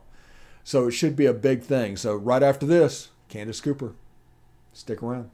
So 0.64 0.88
it 0.88 0.92
should 0.92 1.16
be 1.16 1.26
a 1.26 1.34
big 1.34 1.62
thing. 1.62 1.98
So 1.98 2.16
right 2.16 2.42
after 2.42 2.66
this, 2.66 3.10
Candace 3.28 3.62
Cooper. 3.62 3.94
Stick 4.74 5.04
around. 5.04 5.30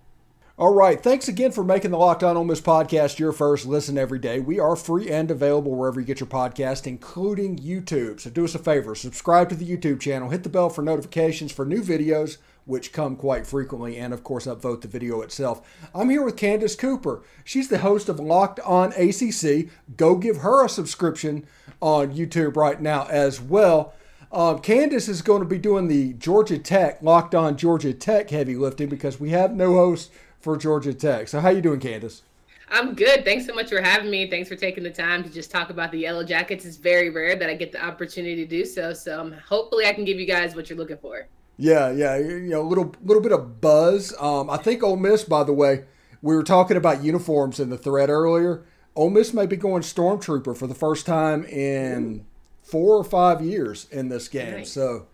All 0.60 0.74
right. 0.74 1.00
Thanks 1.00 1.28
again 1.28 1.52
for 1.52 1.64
making 1.64 1.92
the 1.92 2.00
Locked 2.00 2.24
On 2.24 2.36
Ole 2.36 2.44
Miss 2.44 2.62
podcast 2.62 3.20
your 3.20 3.32
first 3.32 3.68
listen 3.68 3.96
every 3.96 4.18
day. 4.18 4.40
We 4.40 4.60
are 4.60 4.76
free 4.76 5.08
and 5.08 5.30
available 5.30 5.76
wherever 5.76 6.00
you 6.00 6.06
get 6.08 6.20
your 6.20 6.26
podcast, 6.26 6.88
including 6.88 7.60
YouTube. 7.60 8.20
So 8.20 8.32
do 8.32 8.44
us 8.44 8.56
a 8.56 8.60
favor 8.60 8.96
subscribe 8.96 9.50
to 9.50 9.56
the 9.56 9.70
YouTube 9.70 10.00
channel, 10.00 10.32
hit 10.32 10.42
the 10.42 10.50
bell 10.50 10.70
for 10.70 10.82
notifications 10.82 11.52
for 11.52 11.64
new 11.64 11.84
videos 11.84 12.38
which 12.66 12.92
come 12.92 13.16
quite 13.16 13.46
frequently, 13.46 13.98
and 13.98 14.16
of 14.16 14.24
course, 14.24 14.48
upvote 14.48 14.82
the 14.82 14.88
video 14.88 15.22
itself. 15.22 15.62
I'm 15.94 16.10
here 16.10 16.26
with 16.26 16.38
Candace 16.38 16.76
Cooper. 16.76 17.22
She's 17.44 17.70
the 17.70 17.78
host 17.78 18.10
of 18.10 18.20
Locked 18.20 18.60
On 18.62 18.92
ACC. 18.94 19.70
Go 19.96 20.16
give 20.16 20.38
her 20.38 20.66
a 20.66 20.70
subscription 20.70 21.46
on 21.84 22.16
YouTube 22.16 22.58
right 22.58 22.82
now 22.82 23.06
as 23.12 23.40
well. 23.40 23.94
Um, 24.32 24.60
Candace 24.60 25.08
is 25.08 25.22
going 25.22 25.42
to 25.42 25.48
be 25.48 25.60
doing 25.60 25.88
the 25.88 26.14
Georgia 26.14 26.58
Tech 26.58 27.02
Locked 27.04 27.36
On 27.36 27.56
Georgia 27.56 27.94
Tech 27.94 28.32
heavy 28.32 28.56
lifting 28.56 28.90
because 28.90 29.20
we 29.20 29.30
have 29.30 29.54
no 29.54 29.76
host 29.76 30.12
for 30.40 30.58
Georgia 30.58 30.94
Tech. 30.94 31.28
So 31.28 31.40
how 31.40 31.50
you 31.50 31.62
doing, 31.62 31.80
Candace? 31.80 32.24
I'm 32.70 32.96
good. 32.96 33.24
Thanks 33.24 33.46
so 33.46 33.54
much 33.54 33.70
for 33.70 33.82
having 33.82 34.12
me. 34.12 34.30
Thanks 34.30 34.50
for 34.50 34.56
taking 34.56 34.84
the 34.84 34.90
time 34.90 35.24
to 35.24 35.30
just 35.30 35.52
talk 35.52 35.70
about 35.70 35.92
the 35.92 36.00
Yellow 36.00 36.24
Jackets. 36.24 36.66
It's 36.66 36.76
very 36.76 37.10
rare 37.10 37.36
that 37.36 37.50
I 37.50 37.56
get 37.56 37.72
the 37.72 37.84
opportunity 37.84 38.36
to 38.36 38.46
do 38.46 38.66
so. 38.66 38.94
So 38.94 39.22
um, 39.22 39.36
hopefully 39.48 39.86
I 39.86 39.94
can 39.94 40.04
give 40.04 40.20
you 40.20 40.26
guys 40.26 40.56
what 40.56 40.70
you're 40.70 40.78
looking 40.78 40.98
for. 40.98 41.28
Yeah, 41.58 41.92
yeah, 41.92 42.18
you 42.18 42.42
know, 42.42 42.62
a 42.62 42.68
little 42.68 42.94
little 43.04 43.24
bit 43.24 43.32
of 43.32 43.62
buzz. 43.62 44.14
Um, 44.20 44.50
I 44.50 44.58
think 44.58 44.84
Ole 44.84 44.96
Miss, 44.96 45.24
by 45.24 45.44
the 45.44 45.54
way, 45.54 45.86
we 46.22 46.36
were 46.36 46.44
talking 46.44 46.78
about 46.78 47.04
uniforms 47.04 47.60
in 47.60 47.70
the 47.70 47.78
thread 47.78 48.10
earlier. 48.10 48.64
Ole 48.96 49.10
Miss 49.10 49.34
may 49.34 49.48
be 49.48 49.56
going 49.56 49.82
stormtrooper 49.82 50.56
for 50.56 50.68
the 50.68 50.76
first 50.76 51.06
time 51.06 51.46
in 51.46 52.26
four 52.62 52.98
or 52.98 53.04
five 53.04 53.42
years 53.42 53.88
in 53.92 54.10
this 54.10 54.28
game. 54.28 54.58
Nice. 54.58 54.72
So 54.72 55.08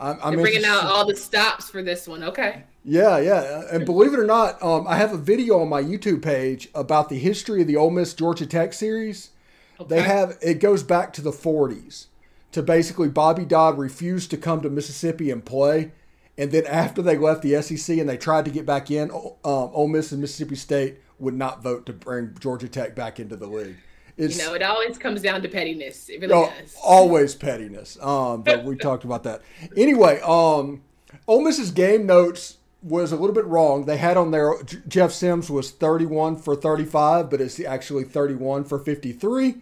I'm, 0.00 0.18
I'm 0.22 0.34
bringing 0.34 0.64
out 0.64 0.84
all 0.84 1.06
the 1.06 1.16
stops 1.16 1.68
for 1.68 1.82
this 1.82 2.06
one. 2.06 2.22
Okay. 2.22 2.62
Yeah, 2.84 3.18
yeah, 3.18 3.64
and 3.70 3.84
believe 3.84 4.14
it 4.14 4.18
or 4.18 4.24
not, 4.24 4.62
um, 4.62 4.86
I 4.88 4.96
have 4.96 5.12
a 5.12 5.18
video 5.18 5.60
on 5.60 5.68
my 5.68 5.82
YouTube 5.82 6.22
page 6.22 6.68
about 6.74 7.08
the 7.08 7.18
history 7.18 7.60
of 7.60 7.66
the 7.66 7.76
Ole 7.76 7.90
Miss 7.90 8.14
Georgia 8.14 8.46
Tech 8.46 8.72
series. 8.72 9.30
Okay. 9.78 9.96
They 9.96 10.02
have 10.02 10.38
it 10.40 10.60
goes 10.60 10.82
back 10.82 11.12
to 11.14 11.20
the 11.20 11.30
40s 11.30 12.06
to 12.52 12.62
basically 12.62 13.08
Bobby 13.08 13.44
Dodd 13.44 13.78
refused 13.78 14.30
to 14.30 14.36
come 14.36 14.60
to 14.62 14.70
Mississippi 14.70 15.30
and 15.30 15.44
play. 15.44 15.92
And 16.36 16.52
then 16.52 16.66
after 16.66 17.02
they 17.02 17.18
left 17.18 17.42
the 17.42 17.60
SEC 17.60 17.98
and 17.98 18.08
they 18.08 18.16
tried 18.16 18.44
to 18.44 18.50
get 18.50 18.64
back 18.64 18.90
in, 18.90 19.10
um, 19.10 19.34
Ole 19.44 19.88
Miss 19.88 20.12
and 20.12 20.20
Mississippi 20.20 20.54
State 20.54 20.98
would 21.18 21.34
not 21.34 21.62
vote 21.62 21.84
to 21.86 21.92
bring 21.92 22.36
Georgia 22.38 22.68
Tech 22.68 22.94
back 22.94 23.18
into 23.18 23.36
the 23.36 23.48
league. 23.48 23.76
It's, 24.18 24.36
you 24.36 24.44
know, 24.44 24.54
it 24.54 24.62
always 24.62 24.98
comes 24.98 25.22
down 25.22 25.42
to 25.42 25.48
pettiness. 25.48 26.08
It 26.08 26.20
really 26.20 26.34
oh, 26.34 26.52
does. 26.60 26.76
Always 26.84 27.36
pettiness. 27.36 27.96
Um, 28.02 28.42
but 28.42 28.64
we 28.64 28.76
talked 28.76 29.04
about 29.04 29.22
that. 29.22 29.42
Anyway, 29.76 30.20
um, 30.24 30.82
Ole 31.28 31.42
Miss's 31.42 31.70
game 31.70 32.04
notes 32.04 32.56
was 32.82 33.12
a 33.12 33.16
little 33.16 33.34
bit 33.34 33.44
wrong. 33.46 33.86
They 33.86 33.96
had 33.96 34.16
on 34.16 34.32
there 34.32 34.54
Jeff 34.88 35.12
Sims 35.12 35.48
was 35.48 35.70
31 35.70 36.36
for 36.36 36.56
35, 36.56 37.30
but 37.30 37.40
it's 37.40 37.60
actually 37.60 38.04
31 38.04 38.64
for 38.64 38.78
53. 38.80 39.56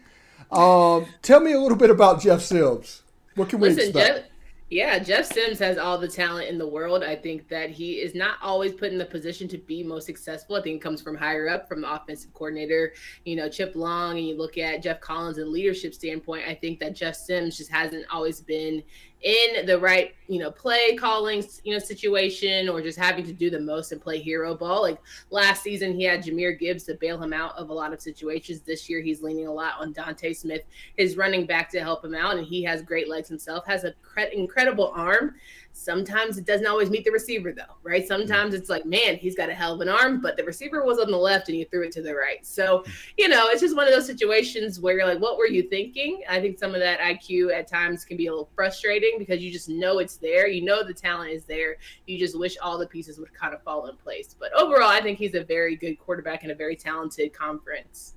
Um, 0.51 1.07
tell 1.23 1.41
me 1.41 1.53
a 1.53 1.61
little 1.61 1.77
bit 1.77 1.91
about 1.91 2.23
Jeff 2.23 2.41
Sims. 2.41 3.03
What 3.35 3.51
can 3.51 3.61
we 3.61 3.69
Listen, 3.69 3.91
expect? 3.91 4.17
Jeff, 4.17 4.25
yeah, 4.69 4.99
Jeff 4.99 5.27
Sims 5.27 5.61
has 5.61 5.79
all 5.79 5.97
the 5.97 6.09
talent 6.09 6.49
in 6.49 6.59
the 6.59 6.67
world. 6.67 7.05
I 7.05 7.15
think 7.15 7.49
that 7.49 7.71
he 7.71 8.01
is 8.01 8.17
not 8.17 8.39
always 8.43 8.73
put 8.73 8.91
in 8.91 8.99
the 8.99 9.07
position 9.07 9.47
to 9.49 9.59
be 9.59 9.85
most 9.85 10.07
successful. 10.07 10.57
I 10.57 10.63
think 10.63 10.77
it 10.77 10.83
comes 10.83 11.01
from 11.01 11.17
higher 11.17 11.49
up, 11.49 11.69
from 11.69 11.83
the 11.83 11.93
offensive 11.93 12.35
coordinator, 12.35 12.93
you 13.25 13.37
know, 13.37 13.49
Chip 13.49 13.77
Long, 13.77 14.19
and 14.19 14.27
you 14.27 14.37
look 14.37 14.59
at 14.59 14.83
Geoff 14.83 15.01
Collins 15.01 15.39
and 15.39 15.51
leadership 15.51 15.95
standpoint. 15.95 16.49
I 16.49 16.55
think 16.55 16.81
that 16.81 16.97
Jeff 16.97 17.15
Sims 17.15 17.57
just 17.57 17.71
hasn't 17.71 18.07
always 18.11 18.41
been 18.41 18.83
in 19.23 19.65
the 19.67 19.79
right, 19.79 20.15
you 20.29 20.39
know, 20.39 20.51
play 20.51 20.95
calling, 20.95 21.43
you 21.65 21.73
know, 21.73 21.79
situation 21.79 22.69
or 22.69 22.83
just 22.83 22.99
having 22.99 23.25
to 23.25 23.33
do 23.33 23.49
the 23.51 23.59
most 23.59 23.91
and 23.93 24.01
play 24.01 24.21
hero 24.21 24.55
ball. 24.55 24.83
Like 24.83 25.01
last 25.31 25.63
season, 25.63 25.95
he 25.95 26.05
had 26.05 26.23
Jahmyr 26.23 26.59
Gibbs 26.59 26.85
to 26.85 26.95
bail 26.95 27.21
him 27.21 27.33
out 27.33 27.57
of 27.57 27.71
a 27.71 27.73
lot 27.73 27.93
of 27.93 28.01
situations. 28.01 28.61
This 28.61 28.89
year, 28.91 29.01
he's 29.01 29.23
leaning 29.23 29.47
a 29.47 29.53
lot 29.53 29.75
on 29.81 29.95
Dontae 29.95 30.37
Smith, 30.37 30.63
his 30.97 31.17
running 31.17 31.47
back 31.47 31.71
to 31.71 31.81
help 31.81 32.05
him 32.05 32.15
out. 32.15 32.37
And 32.37 32.47
he 32.47 32.63
has 32.65 32.83
great 32.83 33.09
legs 33.09 33.29
himself, 33.29 33.67
has 33.67 33.85
an 33.85 33.95
incredible 34.33 34.93
arm. 34.95 35.35
Sometimes 35.77 36.39
it 36.39 36.47
doesn't 36.47 36.67
always 36.67 36.89
meet 36.89 37.05
the 37.05 37.11
receiver, 37.11 37.53
though, 37.53 37.77
right? 37.83 38.03
Mm. 38.03 38.09
Sometimes 38.09 38.55
it's 38.55 38.71
like, 38.71 38.87
man, 38.87 39.17
he's 39.17 39.37
got 39.37 39.51
a 39.51 39.55
hell 39.55 39.75
of 39.75 39.81
an 39.83 39.89
arm, 39.89 40.21
but 40.23 40.37
the 40.37 40.43
receiver 40.43 40.85
was 40.85 40.99
on 40.99 41.11
the 41.11 41.17
left 41.17 41.49
and 41.49 41.59
you 41.59 41.67
threw 41.67 41.83
it 41.85 41.93
to 41.93 42.03
the 42.03 42.15
right. 42.15 42.45
So, 42.45 42.79
mm. 42.79 42.93
you 43.19 43.29
know, 43.29 43.49
it's 43.49 43.61
just 43.61 43.77
one 43.77 43.87
of 43.87 43.93
those 43.93 44.07
situations 44.07 44.81
where 44.81 44.97
you're 44.97 45.07
like, 45.07 45.21
what 45.21 45.37
were 45.37 45.47
you 45.47 45.63
thinking? 45.69 46.23
I 46.29 46.41
think 46.41 46.59
some 46.59 46.75
of 46.75 46.81
that 46.81 46.99
IQ 47.01 47.55
at 47.55 47.69
times 47.69 48.05
can 48.05 48.17
be 48.17 48.27
a 48.27 48.31
little 48.31 48.51
frustrating 48.55 49.17
because 49.19 49.41
you 49.41 49.53
just 49.53 49.69
know 49.69 49.99
it's 49.99 50.17
there. 50.17 50.49
You 50.49 50.65
know 50.65 50.83
the 50.83 50.95
talent 50.95 51.31
is 51.31 51.45
there. 51.45 51.77
You 52.07 52.19
just 52.19 52.39
wish 52.39 52.57
all 52.63 52.79
the 52.79 52.87
pieces 52.87 53.19
would 53.19 53.33
kind 53.35 53.55
of 53.55 53.63
fall 53.63 53.87
in 53.87 53.97
place. 53.97 54.35
But 54.39 54.53
overall, 54.55 54.89
I 54.89 55.03
think 55.03 55.19
he's 55.19 55.35
a 55.35 55.45
very 55.45 55.77
good 55.77 55.97
quarterback 55.97 56.43
in 56.43 56.51
a 56.51 56.55
very 56.55 56.75
talented 56.75 57.33
conference. 57.35 58.15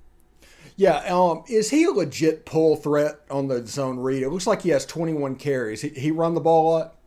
Yeah, 0.76 0.96
um, 1.14 1.44
is 1.46 1.68
he 1.68 1.84
a 1.84 1.90
legit 1.90 2.46
pull 2.46 2.74
threat 2.74 3.20
on 3.30 3.48
the 3.48 3.66
zone 3.66 3.98
read? 3.98 4.22
It 4.22 4.30
looks 4.30 4.46
like 4.46 4.62
he 4.62 4.70
has 4.70 4.86
21 4.86 5.36
carries. 5.36 5.82
He, 5.82 5.90
he 5.90 6.10
run 6.10 6.34
the 6.34 6.40
ball 6.40 6.68
a 6.68 6.70
lot? 6.70 6.99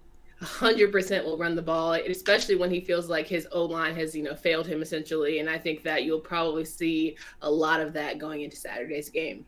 100% 0.44 1.24
will 1.24 1.38
run 1.38 1.56
the 1.56 1.62
ball, 1.62 1.94
especially 1.94 2.56
when 2.56 2.70
he 2.70 2.82
feels 2.82 3.10
like 3.10 3.28
his 3.28 3.48
O 3.52 3.66
line 3.66 3.96
has, 3.96 4.16
you 4.16 4.24
know, 4.24 4.36
failed 4.36 4.68
him 4.68 4.82
essentially. 4.82 5.40
And 5.40 5.50
I 5.50 5.58
think 5.58 5.84
that 5.84 6.04
you'll 6.04 6.20
probably 6.20 6.66
see 6.66 7.18
a 7.42 7.50
lot 7.50 7.82
of 7.82 7.94
that 7.94 8.20
going 8.20 8.42
into 8.42 8.58
Saturday's 8.58 9.10
game. 9.10 9.46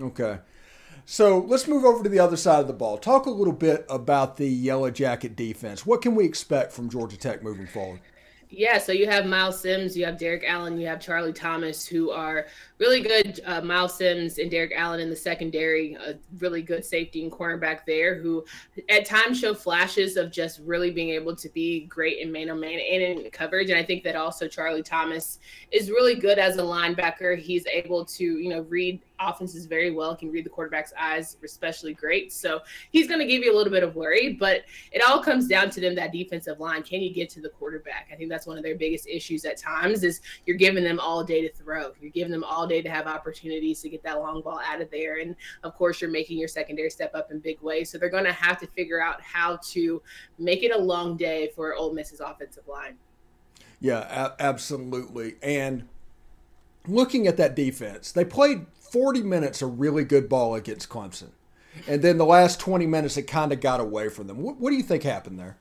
Okay. 0.00 0.38
So 1.06 1.38
let's 1.38 1.68
move 1.68 1.84
over 1.84 2.02
to 2.02 2.08
the 2.08 2.18
other 2.18 2.36
side 2.36 2.60
of 2.60 2.66
the 2.66 2.72
ball. 2.72 2.96
Talk 2.96 3.26
a 3.26 3.30
little 3.30 3.52
bit 3.52 3.84
about 3.88 4.36
the 4.36 4.48
Yellow 4.48 4.90
Jacket 4.90 5.36
defense. 5.36 5.84
What 5.84 6.02
can 6.02 6.14
we 6.14 6.24
expect 6.24 6.72
from 6.72 6.88
Georgia 6.88 7.18
Tech 7.18 7.42
moving 7.42 7.66
forward? 7.66 8.00
Yeah, 8.50 8.78
so 8.78 8.92
you 8.92 9.06
have 9.06 9.26
Myles 9.26 9.60
Sims, 9.60 9.96
you 9.96 10.04
have 10.04 10.16
Derrik 10.16 10.44
Allen, 10.46 10.78
you 10.78 10.86
have 10.86 11.00
Charlie 11.00 11.32
Thomas, 11.32 11.86
who 11.86 12.10
are 12.10 12.46
really 12.78 13.00
good. 13.00 13.40
Uh, 13.44 13.60
Myles 13.60 13.96
Sims 13.96 14.38
and 14.38 14.50
Derrik 14.50 14.72
Allen 14.76 15.00
in 15.00 15.10
the 15.10 15.16
secondary, 15.16 15.94
a 15.94 16.14
really 16.38 16.62
good 16.62 16.84
safety 16.84 17.22
and 17.22 17.32
cornerback 17.32 17.80
there, 17.86 18.14
who 18.14 18.44
at 18.88 19.06
times 19.06 19.40
show 19.40 19.54
flashes 19.54 20.16
of 20.16 20.30
just 20.30 20.60
really 20.60 20.90
being 20.90 21.10
able 21.10 21.34
to 21.34 21.48
be 21.48 21.86
great 21.86 22.18
in 22.18 22.30
man 22.30 22.50
on 22.50 22.60
man 22.60 22.78
and 22.78 23.02
in 23.02 23.30
coverage. 23.30 23.70
And 23.70 23.78
I 23.78 23.82
think 23.82 24.04
that 24.04 24.16
also 24.16 24.46
Charlie 24.46 24.82
Thomas 24.82 25.38
is 25.72 25.90
really 25.90 26.14
good 26.14 26.38
as 26.38 26.56
a 26.56 26.62
linebacker. 26.62 27.38
He's 27.38 27.66
able 27.66 28.04
to, 28.04 28.24
you 28.24 28.48
know, 28.50 28.60
read 28.62 29.00
offenses 29.28 29.66
very 29.66 29.90
well, 29.90 30.14
can 30.16 30.30
read 30.30 30.44
the 30.44 30.50
quarterback's 30.50 30.92
eyes 30.98 31.36
especially 31.44 31.94
great. 31.94 32.32
So 32.32 32.60
he's 32.90 33.06
going 33.06 33.20
to 33.20 33.26
give 33.26 33.42
you 33.42 33.54
a 33.54 33.56
little 33.56 33.72
bit 33.72 33.82
of 33.82 33.94
worry, 33.94 34.34
but 34.34 34.62
it 34.92 35.02
all 35.06 35.22
comes 35.22 35.48
down 35.48 35.70
to 35.70 35.80
them 35.80 35.94
that 35.94 36.12
defensive 36.12 36.60
line. 36.60 36.82
Can 36.82 37.00
you 37.00 37.12
get 37.12 37.28
to 37.30 37.40
the 37.40 37.48
quarterback? 37.48 38.08
I 38.12 38.16
think 38.16 38.30
that's 38.30 38.46
one 38.46 38.56
of 38.56 38.62
their 38.62 38.76
biggest 38.76 39.08
issues 39.08 39.44
at 39.44 39.56
times 39.56 40.02
is 40.02 40.20
you're 40.46 40.56
giving 40.56 40.84
them 40.84 41.00
all 41.00 41.24
day 41.24 41.46
to 41.46 41.52
throw. 41.54 41.92
You're 42.00 42.10
giving 42.10 42.32
them 42.32 42.44
all 42.44 42.66
day 42.66 42.82
to 42.82 42.88
have 42.90 43.06
opportunities 43.06 43.80
to 43.82 43.88
get 43.88 44.02
that 44.02 44.18
long 44.18 44.42
ball 44.42 44.60
out 44.64 44.80
of 44.80 44.90
there. 44.90 45.18
And 45.18 45.36
of 45.62 45.74
course, 45.74 46.00
you're 46.00 46.10
making 46.10 46.38
your 46.38 46.48
secondary 46.48 46.90
step 46.90 47.14
up 47.14 47.30
in 47.30 47.38
big 47.38 47.60
ways. 47.60 47.90
So 47.90 47.98
they're 47.98 48.08
going 48.08 48.24
to 48.24 48.32
have 48.32 48.58
to 48.60 48.66
figure 48.66 49.02
out 49.02 49.20
how 49.20 49.58
to 49.70 50.02
make 50.38 50.62
it 50.62 50.70
a 50.70 50.78
long 50.78 51.16
day 51.16 51.50
for 51.54 51.74
Ole 51.74 51.92
Miss's 51.92 52.20
offensive 52.20 52.66
line. 52.66 52.96
Yeah, 53.80 54.28
a- 54.38 54.42
absolutely. 54.42 55.36
And 55.42 55.88
looking 56.86 57.26
at 57.26 57.36
that 57.36 57.56
defense, 57.56 58.12
they 58.12 58.24
played 58.24 58.66
40 58.74 59.22
minutes 59.22 59.62
of 59.62 59.80
really 59.80 60.04
good 60.04 60.28
ball 60.28 60.54
against 60.54 60.88
Clemson. 60.88 61.30
And 61.88 62.02
then 62.02 62.18
the 62.18 62.24
last 62.24 62.60
20 62.60 62.86
minutes, 62.86 63.16
it 63.16 63.22
kind 63.22 63.52
of 63.52 63.60
got 63.60 63.80
away 63.80 64.08
from 64.08 64.26
them. 64.26 64.38
What, 64.38 64.58
what 64.58 64.70
do 64.70 64.76
you 64.76 64.82
think 64.82 65.02
happened 65.02 65.38
there? 65.38 65.58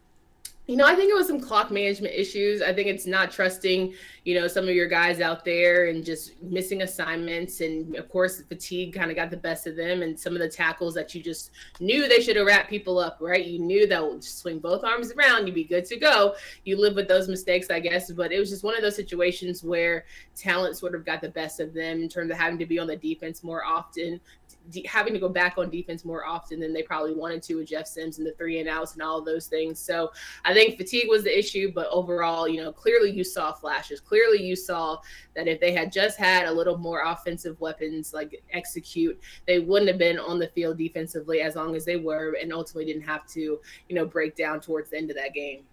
You 0.66 0.78
know, 0.78 0.86
I 0.86 0.96
think 0.96 1.12
it 1.12 1.14
was 1.14 1.28
some 1.28 1.42
clock 1.42 1.72
management 1.72 2.14
issues. 2.16 2.62
I 2.62 2.72
think 2.72 2.88
it's 2.88 3.06
not 3.06 3.32
trusting, 3.32 3.94
you 4.24 4.40
know, 4.40 4.48
some 4.48 4.64
of 4.64 4.74
your 4.74 4.88
guys 4.88 5.20
out 5.20 5.44
there 5.44 5.88
and 5.90 6.06
just 6.06 6.42
missing 6.42 6.84
assignments. 6.84 7.60
And 7.60 7.98
of 7.98 8.08
course, 8.08 8.42
fatigue 8.42 8.94
kind 8.94 9.12
of 9.12 9.18
got 9.18 9.30
the 9.30 9.36
best 9.36 9.68
of 9.68 9.76
them. 9.76 10.04
And 10.04 10.18
some 10.18 10.32
of 10.34 10.40
the 10.40 10.48
tackles 10.48 10.94
that 10.94 11.14
you 11.14 11.22
just 11.22 11.52
knew 11.82 12.08
they 12.08 12.22
should 12.22 12.38
have 12.38 12.46
wrapped 12.46 12.70
people 12.70 12.98
up, 12.98 13.18
right? 13.20 13.46
You 13.46 13.60
knew 13.60 13.88
that 13.88 14.02
would 14.02 14.24
swing 14.24 14.60
both 14.60 14.86
arms 14.86 15.12
around, 15.12 15.48
you'd 15.48 15.56
be 15.56 15.66
good 15.66 15.84
to 15.84 15.98
go. 15.98 16.36
You 16.64 16.80
live 16.80 16.96
with 16.96 17.10
those 17.10 17.28
mistakes, 17.28 17.70
I 17.70 17.82
guess. 17.82 18.10
But 18.10 18.32
it 18.32 18.40
was 18.40 18.50
just 18.50 18.64
one 18.64 18.78
of 18.78 18.82
those 18.82 18.96
situations 18.96 19.66
where 19.66 20.06
talent 20.34 20.78
sort 20.78 20.96
of 20.96 21.06
got 21.06 21.20
the 21.20 21.28
best 21.28 21.60
of 21.60 21.74
them 21.74 22.02
in 22.02 22.08
terms 22.08 22.32
of 22.32 22.38
having 22.38 22.58
to 22.60 22.66
be 22.66 22.80
on 22.80 22.88
the 22.88 22.96
defense 22.96 23.44
more 23.44 23.66
often, 23.66 24.22
de- 24.70 24.86
having 24.88 25.14
to 25.14 25.20
go 25.20 25.30
back 25.30 25.58
on 25.58 25.70
defense 25.70 26.06
more 26.06 26.26
often 26.26 26.60
than 26.60 26.74
they 26.74 26.84
probably 26.84 27.14
wanted 27.14 27.42
to 27.44 27.56
with 27.56 27.68
Jeff 27.68 27.88
Sims 27.88 28.18
and 28.18 28.28
the 28.28 28.34
three 28.34 28.60
and 28.60 28.70
outs 28.70 28.94
and 28.94 29.02
all 29.02 29.20
of 29.20 29.26
those 29.26 29.48
things. 29.48 29.80
So 29.80 30.12
I 30.46 30.54
think 30.54 30.78
fatigue 30.78 31.10
was 31.10 31.24
the 31.24 31.38
issue, 31.38 31.72
but 31.74 31.88
overall, 31.90 32.48
you 32.48 32.62
know, 32.62 32.72
clearly 32.72 33.12
you 33.12 33.24
saw 33.24 33.52
flashes. 33.52 34.00
Clearly 34.00 34.44
you 34.44 34.56
saw 34.56 35.00
that 35.36 35.48
if 35.48 35.60
they 35.60 35.72
had 35.72 35.92
just 35.92 36.18
had 36.18 36.46
a 36.46 36.52
little 36.52 36.78
more 36.78 37.04
offensive 37.06 37.60
weapons, 37.60 38.14
like 38.14 38.44
execute, 38.52 39.20
they 39.48 39.60
wouldn't 39.60 39.90
have 39.90 40.00
been 40.00 40.20
on 40.20 40.40
the 40.40 40.48
field 40.48 40.78
defensively 40.78 41.42
as 41.42 41.56
long 41.56 41.76
as 41.76 41.86
they 41.86 41.98
were, 41.98 42.38
and 42.42 42.54
ultimately 42.54 42.86
didn't 42.86 43.08
have 43.08 43.26
to, 43.28 43.60
you 43.90 43.96
know, 43.96 44.06
break 44.06 44.36
down 44.36 44.60
towards 44.60 44.90
the 44.90 44.98
end 44.98 45.10
of 45.10 45.18
that 45.18 45.34
game. 45.34 45.64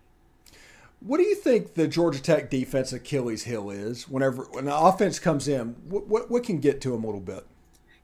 What 1.00 1.16
do 1.16 1.22
you 1.22 1.35
think 1.35 1.74
the 1.74 1.88
Georgia 1.88 2.20
Tech 2.22 2.50
defense 2.50 2.92
Achilles 2.92 3.44
heel 3.44 3.70
is? 3.70 4.07
Whenever 4.07 4.44
when 4.50 4.66
the 4.66 4.76
offense 4.76 5.18
comes 5.18 5.48
in, 5.48 5.76
what, 5.88 6.07
what, 6.09 6.31
what 6.31 6.44
can 6.44 6.61
get 6.61 6.83
to 6.83 6.90
them 6.90 7.05
a 7.05 7.07
little 7.07 7.22
bit? 7.22 7.46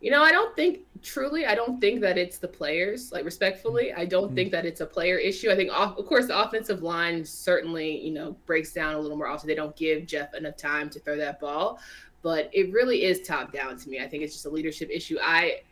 You 0.07 0.13
know, 0.13 0.23
I 0.23 0.31
don't 0.31 0.55
think 0.55 0.83
truly, 1.03 1.47
I 1.47 1.57
don't 1.57 1.81
think 1.81 2.01
that 2.03 2.17
it's 2.17 2.39
the 2.39 2.47
players. 2.47 3.11
Like 3.11 3.25
respectfully, 3.25 3.93
I 3.93 4.05
don't 4.05 4.27
mm-hmm. 4.27 4.37
think 4.37 4.53
that 4.53 4.65
it's 4.65 4.81
a 4.81 4.87
player 4.87 5.19
issue. 5.19 5.51
I 5.51 5.57
think, 5.57 5.73
of 5.75 6.07
course, 6.07 6.29
the 6.29 6.41
offensive 6.41 6.81
line 6.81 7.25
certainly, 7.25 8.07
you 8.07 8.13
know, 8.13 8.37
breaks 8.47 8.73
down 8.73 8.95
a 8.95 9.01
little 9.01 9.17
more 9.17 9.27
often. 9.27 9.49
They 9.49 9.57
don't 9.57 9.75
give 9.75 10.07
Jeff 10.07 10.33
enough 10.35 10.57
time 10.57 10.91
to 10.91 11.01
throw 11.01 11.17
that 11.17 11.41
ball, 11.41 11.81
but 12.23 12.49
it 12.53 12.73
really 12.73 13.03
is 13.03 13.27
top 13.27 13.53
down 13.53 13.77
to 13.79 13.89
me. 13.89 13.99
I 13.99 14.07
think 14.07 14.23
it's 14.23 14.33
just 14.33 14.47
a 14.47 14.49
leadership 14.49 14.91
issue. 14.91 15.19
I 15.21 15.63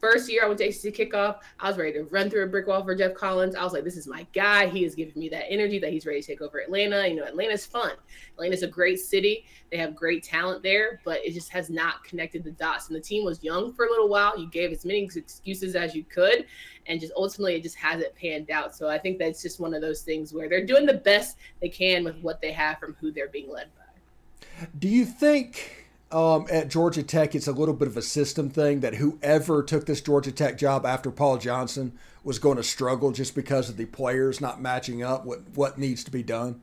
First 0.00 0.30
year 0.30 0.44
I 0.44 0.46
went 0.46 0.58
to 0.60 0.66
ACC 0.66 0.94
kickoff, 0.94 1.40
I 1.58 1.68
was 1.68 1.76
ready 1.76 1.92
to 1.92 2.04
run 2.04 2.30
through 2.30 2.44
a 2.44 2.46
brick 2.46 2.66
wall 2.66 2.82
for 2.82 2.94
Geoff 2.94 3.12
Collins. 3.12 3.54
I 3.54 3.62
was 3.62 3.74
like, 3.74 3.84
this 3.84 3.98
is 3.98 4.06
my 4.06 4.26
guy. 4.32 4.66
He 4.66 4.84
is 4.84 4.94
giving 4.94 5.20
me 5.20 5.28
that 5.28 5.50
energy 5.50 5.78
that 5.78 5.92
he's 5.92 6.06
ready 6.06 6.22
to 6.22 6.26
take 6.26 6.40
over 6.40 6.58
Atlanta. 6.58 7.06
You 7.06 7.16
know, 7.16 7.24
Atlanta's 7.24 7.66
fun. 7.66 7.92
Atlanta's 8.32 8.62
a 8.62 8.66
great 8.66 8.98
city. 8.98 9.44
They 9.70 9.76
have 9.76 9.94
great 9.94 10.24
talent 10.24 10.62
there, 10.62 11.00
but 11.04 11.24
it 11.24 11.34
just 11.34 11.50
has 11.50 11.68
not 11.68 12.02
connected 12.02 12.44
the 12.44 12.52
dots. 12.52 12.88
And 12.88 12.96
the 12.96 13.00
team 13.00 13.24
was 13.24 13.44
young 13.44 13.74
for 13.74 13.84
a 13.84 13.90
little 13.90 14.08
while. 14.08 14.38
You 14.38 14.48
gave 14.48 14.72
as 14.72 14.86
many 14.86 15.02
excuses 15.02 15.76
as 15.76 15.94
you 15.94 16.04
could, 16.04 16.46
and 16.86 16.98
just 16.98 17.12
ultimately 17.14 17.56
it 17.56 17.62
just 17.62 17.76
hasn't 17.76 18.14
panned 18.14 18.50
out. 18.50 18.74
So 18.74 18.88
I 18.88 18.98
think 18.98 19.18
that's 19.18 19.42
just 19.42 19.60
one 19.60 19.74
of 19.74 19.82
those 19.82 20.00
things 20.00 20.32
where 20.32 20.48
they're 20.48 20.64
doing 20.64 20.86
the 20.86 20.94
best 20.94 21.36
they 21.60 21.68
can 21.68 22.04
with 22.04 22.16
what 22.22 22.40
they 22.40 22.52
have 22.52 22.78
from 22.78 22.96
who 23.00 23.12
they're 23.12 23.28
being 23.28 23.50
led 23.50 23.68
by. 23.76 24.66
Do 24.78 24.88
you 24.88 25.04
think 25.04 25.79
um, 26.12 26.46
at 26.50 26.68
Georgia 26.68 27.02
Tech, 27.02 27.34
it's 27.34 27.46
a 27.46 27.52
little 27.52 27.74
bit 27.74 27.88
of 27.88 27.96
a 27.96 28.02
system 28.02 28.50
thing 28.50 28.80
that 28.80 28.94
whoever 28.94 29.62
took 29.62 29.86
this 29.86 30.00
Georgia 30.00 30.32
Tech 30.32 30.58
job 30.58 30.84
after 30.84 31.10
Paul 31.10 31.38
Johnson 31.38 31.92
was 32.24 32.38
going 32.38 32.56
to 32.56 32.62
struggle 32.62 33.12
just 33.12 33.34
because 33.34 33.68
of 33.68 33.76
the 33.76 33.86
players 33.86 34.40
not 34.40 34.60
matching 34.60 35.02
up 35.02 35.24
what 35.24 35.40
what 35.54 35.78
needs 35.78 36.04
to 36.04 36.10
be 36.10 36.22
done 36.22 36.60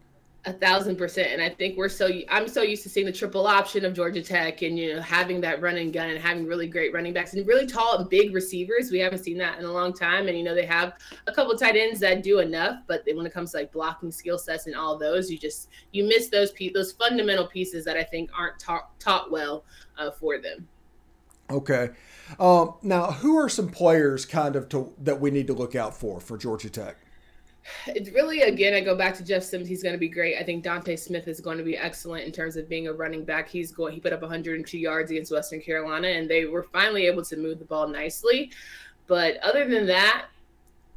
a 0.48 0.54
thousand 0.54 0.96
percent 0.96 1.30
and 1.32 1.42
i 1.42 1.50
think 1.50 1.78
we're 1.78 1.90
so 1.90 2.10
i'm 2.30 2.48
so 2.48 2.62
used 2.62 2.82
to 2.82 2.90
seeing 2.90 3.06
the 3.06 3.12
triple 3.12 3.46
option 3.46 3.84
of 3.84 3.94
georgia 3.94 4.22
tech 4.22 4.62
and 4.62 4.80
you 4.80 4.96
know 4.96 5.02
having 5.02 5.42
that 5.42 5.62
running 5.62 5.92
gun 5.92 6.10
and 6.10 6.20
having 6.20 6.46
really 6.46 6.68
great 6.68 6.94
running 6.94 7.12
backs 7.12 7.34
and 7.34 7.46
really 7.46 7.68
tall 7.68 7.98
and 7.98 8.10
big 8.10 8.34
receivers 8.34 8.90
we 8.90 8.98
haven't 8.98 9.20
seen 9.20 9.38
that 9.38 9.60
in 9.60 9.66
a 9.66 9.72
long 9.72 9.94
time 9.94 10.30
and 10.30 10.38
you 10.38 10.44
know 10.46 10.56
they 10.56 10.66
have 10.66 10.94
a 11.28 11.34
couple 11.34 11.56
tight 11.56 11.76
ends 11.76 12.00
that 12.00 12.24
do 12.24 12.40
enough 12.40 12.78
but 12.88 13.04
when 13.14 13.26
it 13.26 13.34
comes 13.34 13.52
to 13.52 13.58
like 13.58 13.72
blocking 13.74 14.10
skill 14.10 14.38
sets 14.38 14.68
and 14.68 14.76
all 14.76 14.98
those 14.98 15.30
you 15.30 15.38
just 15.38 15.68
you 15.92 16.06
miss 16.06 16.30
those 16.30 16.52
pe- 16.54 16.72
those 16.72 16.94
fundamental 16.94 17.46
pieces 17.46 17.84
that 17.84 17.98
i 17.98 18.04
think 18.04 18.30
aren't 18.34 18.58
taught 18.58 18.98
taught 19.00 19.30
well 19.30 19.66
uh, 19.98 20.12
for 20.12 20.40
them 20.40 20.68
Okay. 21.50 21.92
Um, 22.42 22.74
now, 22.82 23.10
who 23.10 23.38
are 23.38 23.48
some 23.48 23.70
players 23.70 24.26
kind 24.26 24.58
of 24.58 24.68
to, 24.68 24.94
that 24.98 25.22
we 25.22 25.32
need 25.32 25.48
to 25.48 25.54
look 25.54 25.76
out 25.76 25.96
for 25.96 26.20
for 26.20 26.38
Georgia 26.38 26.70
Tech? 26.70 26.98
It's 27.88 28.10
really 28.12 28.42
again, 28.42 28.74
I 28.74 28.82
go 28.82 28.96
back 28.96 29.16
to 29.16 29.24
Jeff 29.24 29.44
Sims. 29.44 29.68
He's 29.68 29.84
going 29.84 29.94
to 29.94 30.00
be 30.00 30.10
great. 30.10 30.38
I 30.38 30.44
think 30.44 30.64
Dontae 30.64 30.98
Smith 31.00 31.28
is 31.28 31.40
going 31.40 31.58
to 31.58 31.64
be 31.64 31.78
excellent 31.78 32.26
in 32.26 32.32
terms 32.32 32.58
of 32.58 32.70
being 32.70 32.88
a 32.88 32.94
running 32.94 33.24
back. 33.24 33.50
He's 33.50 33.72
going. 33.72 33.94
He 33.94 34.00
put 34.00 34.14
up 34.14 34.22
102 34.22 34.78
yards 34.78 35.12
against 35.12 35.32
Western 35.32 35.62
Carolina, 35.62 36.08
and 36.08 36.30
they 36.30 36.46
were 36.46 36.64
finally 36.64 37.08
able 37.08 37.24
to 37.26 37.38
move 37.38 37.60
the 37.60 37.66
ball 37.66 37.88
nicely. 37.88 38.52
But 39.08 39.38
other 39.38 39.68
than 39.68 39.86
that, 39.88 40.28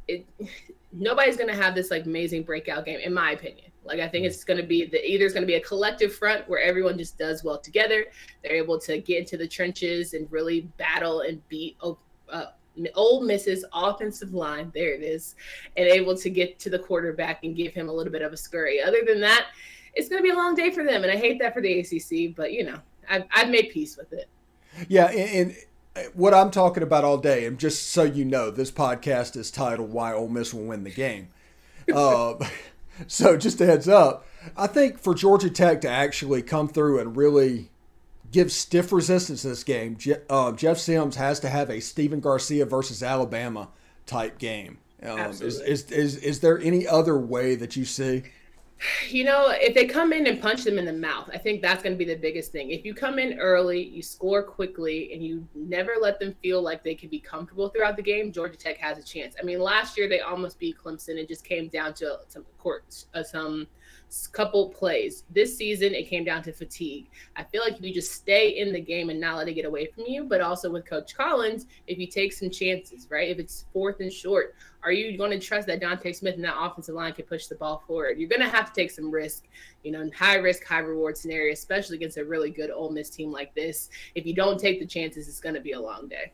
it 0.07 0.25
nobody's 0.93 1.37
going 1.37 1.49
to 1.49 1.55
have 1.55 1.75
this 1.75 1.91
like 1.91 2.05
amazing 2.05 2.43
breakout 2.43 2.85
game, 2.85 2.99
in 2.99 3.13
my 3.13 3.31
opinion. 3.31 3.71
Like 3.83 3.99
I 3.99 4.07
think 4.07 4.25
it's 4.25 4.43
going 4.43 4.59
to 4.59 4.65
be 4.65 4.85
the 4.85 5.03
either 5.09 5.25
it's 5.25 5.33
going 5.33 5.43
to 5.43 5.47
be 5.47 5.55
a 5.55 5.61
collective 5.61 6.13
front 6.13 6.47
where 6.47 6.61
everyone 6.61 6.97
just 6.97 7.17
does 7.17 7.43
well 7.43 7.57
together. 7.57 8.05
They're 8.43 8.55
able 8.55 8.79
to 8.81 8.99
get 8.99 9.19
into 9.19 9.37
the 9.37 9.47
trenches 9.47 10.13
and 10.13 10.31
really 10.31 10.61
battle 10.77 11.21
and 11.21 11.47
beat 11.49 11.77
uh, 11.81 12.45
Ole 12.95 13.21
Miss's 13.21 13.65
offensive 13.73 14.33
line. 14.33 14.71
There 14.73 14.93
it 14.93 15.01
is, 15.01 15.35
and 15.77 15.87
able 15.87 16.15
to 16.17 16.29
get 16.29 16.59
to 16.59 16.69
the 16.69 16.79
quarterback 16.79 17.43
and 17.43 17.55
give 17.55 17.73
him 17.73 17.89
a 17.89 17.93
little 17.93 18.11
bit 18.11 18.21
of 18.21 18.33
a 18.33 18.37
scurry. 18.37 18.81
Other 18.81 19.03
than 19.05 19.19
that, 19.21 19.47
it's 19.93 20.09
going 20.09 20.19
to 20.19 20.23
be 20.23 20.31
a 20.31 20.35
long 20.35 20.55
day 20.55 20.71
for 20.71 20.83
them, 20.83 21.03
and 21.03 21.11
I 21.11 21.15
hate 21.15 21.39
that 21.39 21.53
for 21.53 21.61
the 21.61 21.79
ACC. 21.79 22.35
But 22.35 22.53
you 22.53 22.63
know, 22.63 22.79
I've, 23.09 23.23
I've 23.33 23.49
made 23.49 23.69
peace 23.69 23.97
with 23.97 24.13
it. 24.13 24.27
Yeah, 24.87 25.07
and, 25.07 25.55
and 25.95 26.07
what 26.13 26.33
I'm 26.33 26.51
talking 26.51 26.83
about 26.83 27.03
all 27.03 27.17
day, 27.17 27.45
and 27.45 27.57
just 27.57 27.89
so 27.89 28.03
you 28.03 28.25
know, 28.25 28.51
this 28.51 28.71
podcast 28.71 29.35
is 29.35 29.51
titled 29.51 29.91
"Why 29.91 30.13
Ole 30.13 30.29
Miss 30.29 30.53
Will 30.53 30.63
Win 30.63 30.83
the 30.83 30.91
Game." 30.91 31.29
uh, 31.93 32.35
so 33.07 33.37
just 33.37 33.59
a 33.61 33.65
heads 33.65 33.87
up. 33.87 34.25
I 34.55 34.67
think 34.67 34.99
for 34.99 35.13
Georgia 35.13 35.49
Tech 35.49 35.81
to 35.81 35.89
actually 35.89 36.41
come 36.41 36.67
through 36.67 36.99
and 36.99 37.15
really 37.15 37.70
give 38.31 38.51
stiff 38.51 38.91
resistance 38.91 39.43
to 39.43 39.49
this 39.49 39.63
game, 39.63 39.97
uh, 40.29 40.51
Jeff 40.53 40.77
Sims 40.77 41.15
has 41.15 41.39
to 41.41 41.49
have 41.49 41.69
a 41.69 41.79
Stephen 41.79 42.19
Garcia 42.19 42.65
versus 42.65 43.03
Alabama 43.03 43.69
type 44.05 44.37
game. 44.37 44.79
Um, 45.03 45.19
is, 45.19 45.41
is, 45.41 45.91
is, 45.91 46.17
is 46.17 46.39
there 46.39 46.59
any 46.59 46.87
other 46.87 47.17
way 47.17 47.55
that 47.55 47.75
you 47.75 47.85
see? 47.85 48.23
You 49.09 49.25
know, 49.25 49.49
if 49.49 49.75
they 49.75 49.85
come 49.85 50.11
in 50.11 50.25
and 50.25 50.41
punch 50.41 50.63
them 50.63 50.79
in 50.79 50.85
the 50.85 50.93
mouth, 50.93 51.29
I 51.31 51.37
think 51.37 51.61
that's 51.61 51.83
going 51.83 51.93
to 51.93 51.97
be 51.97 52.11
the 52.11 52.19
biggest 52.19 52.51
thing. 52.51 52.71
If 52.71 52.83
you 52.83 52.95
come 52.95 53.19
in 53.19 53.37
early, 53.39 53.81
you 53.83 54.01
score 54.01 54.41
quickly, 54.41 55.13
and 55.13 55.23
you 55.23 55.47
never 55.53 55.93
let 56.01 56.19
them 56.19 56.35
feel 56.41 56.63
like 56.63 56.83
they 56.83 56.95
can 56.95 57.09
be 57.09 57.19
comfortable 57.19 57.69
throughout 57.69 57.95
the 57.95 58.01
game, 58.01 58.31
Georgia 58.31 58.57
Tech 58.57 58.77
has 58.77 58.97
a 58.97 59.03
chance. 59.03 59.35
I 59.39 59.43
mean, 59.43 59.59
last 59.59 59.97
year 59.97 60.09
they 60.09 60.21
almost 60.21 60.57
beat 60.57 60.77
Clemson. 60.77 61.09
And 61.09 61.19
it 61.19 61.27
just 61.27 61.43
came 61.43 61.67
down 61.67 61.93
to 61.95 62.19
some 62.27 62.43
court, 62.57 63.05
uh, 63.13 63.21
some 63.21 63.67
couple 64.33 64.69
plays. 64.69 65.23
This 65.29 65.57
season, 65.57 65.93
it 65.93 66.07
came 66.09 66.23
down 66.23 66.43
to 66.43 66.51
fatigue. 66.51 67.09
I 67.35 67.43
feel 67.43 67.61
like 67.61 67.77
if 67.77 67.83
you 67.83 67.93
just 67.93 68.11
stay 68.11 68.57
in 68.57 68.73
the 68.73 68.79
game 68.79 69.09
and 69.09 69.19
not 69.19 69.37
let 69.37 69.47
it 69.47 69.53
get 69.53 69.65
away 69.65 69.87
from 69.87 70.05
you, 70.05 70.25
but 70.25 70.41
also 70.41 70.69
with 70.69 70.85
Coach 70.85 71.15
Collins, 71.15 71.65
if 71.87 71.97
you 71.97 72.07
take 72.07 72.33
some 72.33 72.49
chances, 72.49 73.07
right? 73.09 73.29
If 73.29 73.39
it's 73.39 73.65
fourth 73.71 73.99
and 74.01 74.11
short, 74.11 74.55
are 74.83 74.91
you 74.91 75.17
going 75.17 75.31
to 75.31 75.39
trust 75.39 75.67
that 75.67 75.81
Dontae 75.81 76.15
Smith 76.15 76.35
and 76.35 76.43
that 76.43 76.59
offensive 76.59 76.95
line 76.95 77.13
can 77.13 77.25
push 77.25 77.47
the 77.47 77.55
ball 77.55 77.83
forward? 77.87 78.17
You're 78.17 78.29
going 78.29 78.41
to 78.41 78.49
have 78.49 78.73
to 78.73 78.73
take 78.73 78.91
some 78.91 79.11
risk, 79.11 79.45
you 79.83 79.91
know, 79.91 80.09
high 80.15 80.35
risk, 80.35 80.63
high 80.63 80.79
reward 80.79 81.15
scenario, 81.17 81.53
especially 81.53 81.97
against 81.97 82.17
a 82.17 82.25
really 82.25 82.49
good 82.49 82.71
Ole 82.71 82.91
Miss 82.91 83.09
team 83.09 83.31
like 83.31 83.53
this. 83.55 83.89
If 84.15 84.25
you 84.25 84.33
don't 84.33 84.59
take 84.59 84.79
the 84.79 84.85
chances, 84.85 85.27
it's 85.27 85.39
going 85.39 85.55
to 85.55 85.61
be 85.61 85.73
a 85.73 85.79
long 85.79 86.07
day. 86.07 86.31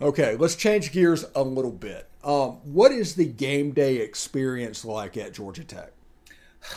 Okay, 0.00 0.36
let's 0.36 0.56
change 0.56 0.92
gears 0.92 1.24
a 1.34 1.42
little 1.42 1.72
bit. 1.72 2.08
Um, 2.22 2.58
what 2.64 2.92
is 2.92 3.14
the 3.14 3.24
game 3.24 3.72
day 3.72 3.96
experience 3.96 4.84
like 4.84 5.16
at 5.16 5.32
Georgia 5.32 5.64
Tech? 5.64 5.92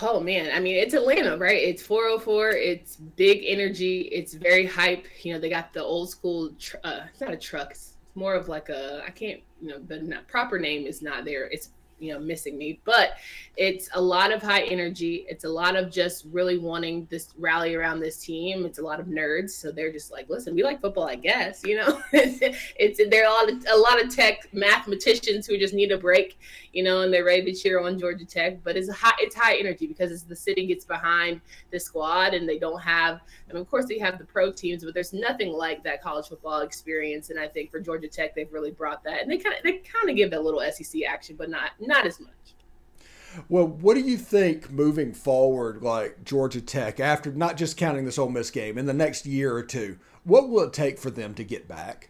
Oh 0.02 0.19
man, 0.19 0.52
I 0.54 0.60
mean 0.60 0.75
it's 0.75 0.93
Atlanta, 0.93 1.38
right? 1.38 1.62
It's 1.62 1.82
404. 1.82 2.52
It's 2.52 2.95
big 2.95 3.43
energy. 3.45 4.02
It's 4.12 4.34
very 4.34 4.65
hype. 4.65 5.06
You 5.23 5.34
know, 5.34 5.39
they 5.39 5.49
got 5.49 5.73
the 5.73 5.84
old 5.84 6.10
school. 6.10 6.52
Tr- 6.60 6.78
uh, 6.84 7.02
it's 7.10 7.21
not 7.21 7.34
a 7.34 7.38
truck. 7.38 7.71
It's 7.71 7.97
more 8.15 8.34
of 8.36 8.47
like 8.47 8.69
a. 8.69 9.04
I 9.06 9.10
can't. 9.12 9.41
You 9.62 9.69
know, 9.69 9.80
the 9.80 10.19
proper 10.28 10.58
name 10.58 10.86
is 10.86 11.02
not 11.02 11.25
there. 11.25 11.47
It's 11.47 11.69
you 11.99 12.13
know 12.13 12.19
missing 12.19 12.57
me. 12.57 12.79
But 12.83 13.17
it's 13.57 13.89
a 13.93 14.01
lot 14.01 14.31
of 14.31 14.41
high 14.41 14.63
energy. 14.63 15.25
It's 15.27 15.43
a 15.43 15.49
lot 15.49 15.75
of 15.75 15.91
just 15.91 16.25
really 16.31 16.57
wanting 16.57 17.07
this 17.09 17.33
rally 17.38 17.75
around 17.75 17.99
this 17.99 18.17
team. 18.17 18.65
It's 18.65 18.79
a 18.79 18.83
lot 18.83 18.99
of 18.99 19.07
nerds. 19.07 19.51
So 19.51 19.71
they're 19.71 19.91
just 19.91 20.12
like 20.12 20.29
listen 20.29 20.55
we 20.55 20.63
like 20.63 20.81
football 20.81 21.07
i 21.07 21.15
guess 21.15 21.62
you 21.65 21.75
know? 21.75 22.01
It's 22.12 23.01
there 23.09 23.25
are 23.25 23.29
a 23.29 23.33
lot 23.33 23.49
of 23.51 23.65
a 23.69 23.77
lot 23.77 24.03
of 24.03 24.13
tech 24.13 24.47
mathematicians 24.53 25.45
who 25.45 25.57
just 25.57 25.73
need 25.73 25.91
a 25.91 25.97
break 25.97 26.39
you 26.73 26.83
know 26.83 27.01
and 27.01 27.13
they're 27.13 27.25
ready 27.25 27.51
to 27.51 27.53
cheer 27.53 27.81
on 27.81 27.99
georgia 27.99 28.25
tech. 28.25 28.63
But 28.63 28.77
it's 28.77 28.89
high 28.89 29.15
it's 29.19 29.35
high 29.35 29.55
energy 29.55 29.88
because 29.88 30.12
it's 30.12 30.23
the 30.23 30.35
city 30.35 30.67
gets 30.67 30.85
behind 30.85 31.41
the 31.71 31.79
squad 31.79 32.33
and 32.33 32.47
they 32.47 32.59
don't 32.59 32.81
have 32.81 33.21
I 33.49 33.53
mean, 33.53 33.62
of 33.62 33.69
course 33.69 33.85
they 33.85 33.99
have 33.99 34.17
the 34.17 34.25
pro 34.25 34.51
teams 34.51 34.83
but 34.83 34.93
there's 34.93 35.13
nothing 35.13 35.51
like 35.53 35.83
that 35.83 36.01
college 36.01 36.27
football 36.27 36.62
experience. 36.62 37.29
And 37.29 37.39
i 37.39 37.47
think 37.47 37.71
for 37.71 37.79
georgia 37.79 38.07
tech 38.07 38.35
they've 38.35 38.51
really 38.51 38.71
brought 38.71 39.03
that. 39.03 39.21
And 39.21 39.31
they 39.31 39.38
kind 39.38 39.55
of 39.55 39.63
they 39.63 39.77
kind 39.77 40.09
of 40.09 40.15
give 40.15 40.31
that 40.31 40.43
little 40.43 40.62
sec 40.71 41.01
action 41.07 41.35
but 41.38 41.49
not 41.49 41.71
not 41.89 42.06
as 42.06 42.19
much. 42.19 42.30
Well, 43.49 43.67
what 43.67 43.95
do 43.95 44.02
you 44.02 44.17
think 44.17 44.71
moving 44.71 45.13
forward, 45.13 45.84
like 45.84 46.23
Georgia 46.23 46.62
Tech, 46.62 46.99
after 46.99 47.32
not 47.32 47.58
just 47.58 47.78
counting 47.78 48.06
this 48.06 48.17
Ole 48.17 48.30
Miss 48.30 48.49
game, 48.49 48.78
in 48.78 48.86
the 48.86 48.93
next 48.93 49.25
year 49.25 49.54
or 49.56 49.63
two, 49.63 49.97
what 50.23 50.49
will 50.49 50.63
it 50.63 50.73
take 50.73 50.97
for 50.97 51.12
them 51.12 51.34
to 51.36 51.43
get 51.43 51.67
back? 51.67 52.10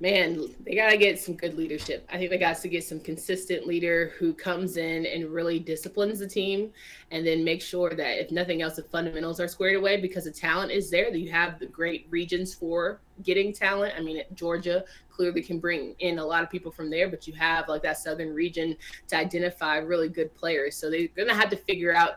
Man, 0.00 0.46
they 0.64 0.74
got 0.74 0.90
to 0.90 0.96
get 0.96 1.20
some 1.20 1.34
good 1.34 1.56
leadership. 1.56 2.08
I 2.10 2.16
think 2.16 2.30
they 2.30 2.38
got 2.38 2.56
to 2.56 2.68
get 2.68 2.84
some 2.84 3.00
consistent 3.00 3.66
leader 3.66 4.12
who 4.18 4.32
comes 4.32 4.78
in 4.78 5.04
and 5.04 5.28
really 5.28 5.58
disciplines 5.58 6.20
the 6.20 6.26
team 6.26 6.72
and 7.10 7.26
then 7.26 7.44
make 7.44 7.60
sure 7.60 7.90
that 7.90 8.18
if 8.18 8.30
nothing 8.30 8.62
else, 8.62 8.76
the 8.76 8.82
fundamentals 8.84 9.40
are 9.40 9.48
squared 9.48 9.76
away 9.76 10.00
because 10.00 10.24
the 10.24 10.30
talent 10.30 10.72
is 10.72 10.90
there. 10.90 11.14
You 11.14 11.30
have 11.30 11.58
the 11.58 11.66
great 11.66 12.06
regions 12.08 12.54
for 12.54 13.00
getting 13.22 13.52
talent. 13.52 13.92
I 13.94 14.00
mean, 14.00 14.22
Georgia 14.32 14.84
clearly 15.10 15.42
can 15.42 15.60
bring 15.60 15.94
in 15.98 16.18
a 16.18 16.24
lot 16.24 16.42
of 16.42 16.48
people 16.48 16.72
from 16.72 16.88
there, 16.88 17.10
but 17.10 17.26
you 17.26 17.34
have 17.34 17.68
like 17.68 17.82
that 17.82 17.98
southern 17.98 18.32
region 18.32 18.76
to 19.08 19.16
identify 19.16 19.76
really 19.76 20.08
good 20.08 20.34
players. 20.34 20.76
So 20.76 20.90
they're 20.90 21.08
going 21.08 21.28
to 21.28 21.34
have 21.34 21.50
to 21.50 21.56
figure 21.56 21.94
out 21.94 22.14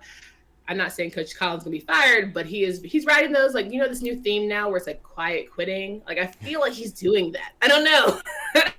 I'm 0.67 0.77
not 0.77 0.93
saying 0.93 1.11
Coach 1.11 1.35
Collins 1.35 1.63
gonna 1.63 1.71
be 1.71 1.79
fired, 1.79 2.33
but 2.33 2.45
he 2.45 2.63
is 2.63 2.81
he's 2.81 3.05
writing 3.05 3.31
those 3.31 3.53
like 3.53 3.71
you 3.71 3.79
know 3.79 3.87
this 3.87 4.01
new 4.01 4.15
theme 4.15 4.47
now 4.47 4.67
where 4.69 4.77
it's 4.77 4.87
like 4.87 5.03
quiet 5.03 5.51
quitting. 5.51 6.01
Like 6.07 6.17
I 6.17 6.27
feel 6.27 6.61
like 6.61 6.73
he's 6.73 6.93
doing 6.93 7.31
that. 7.33 7.53
I 7.61 7.67
don't 7.67 7.83
know. 7.83 8.19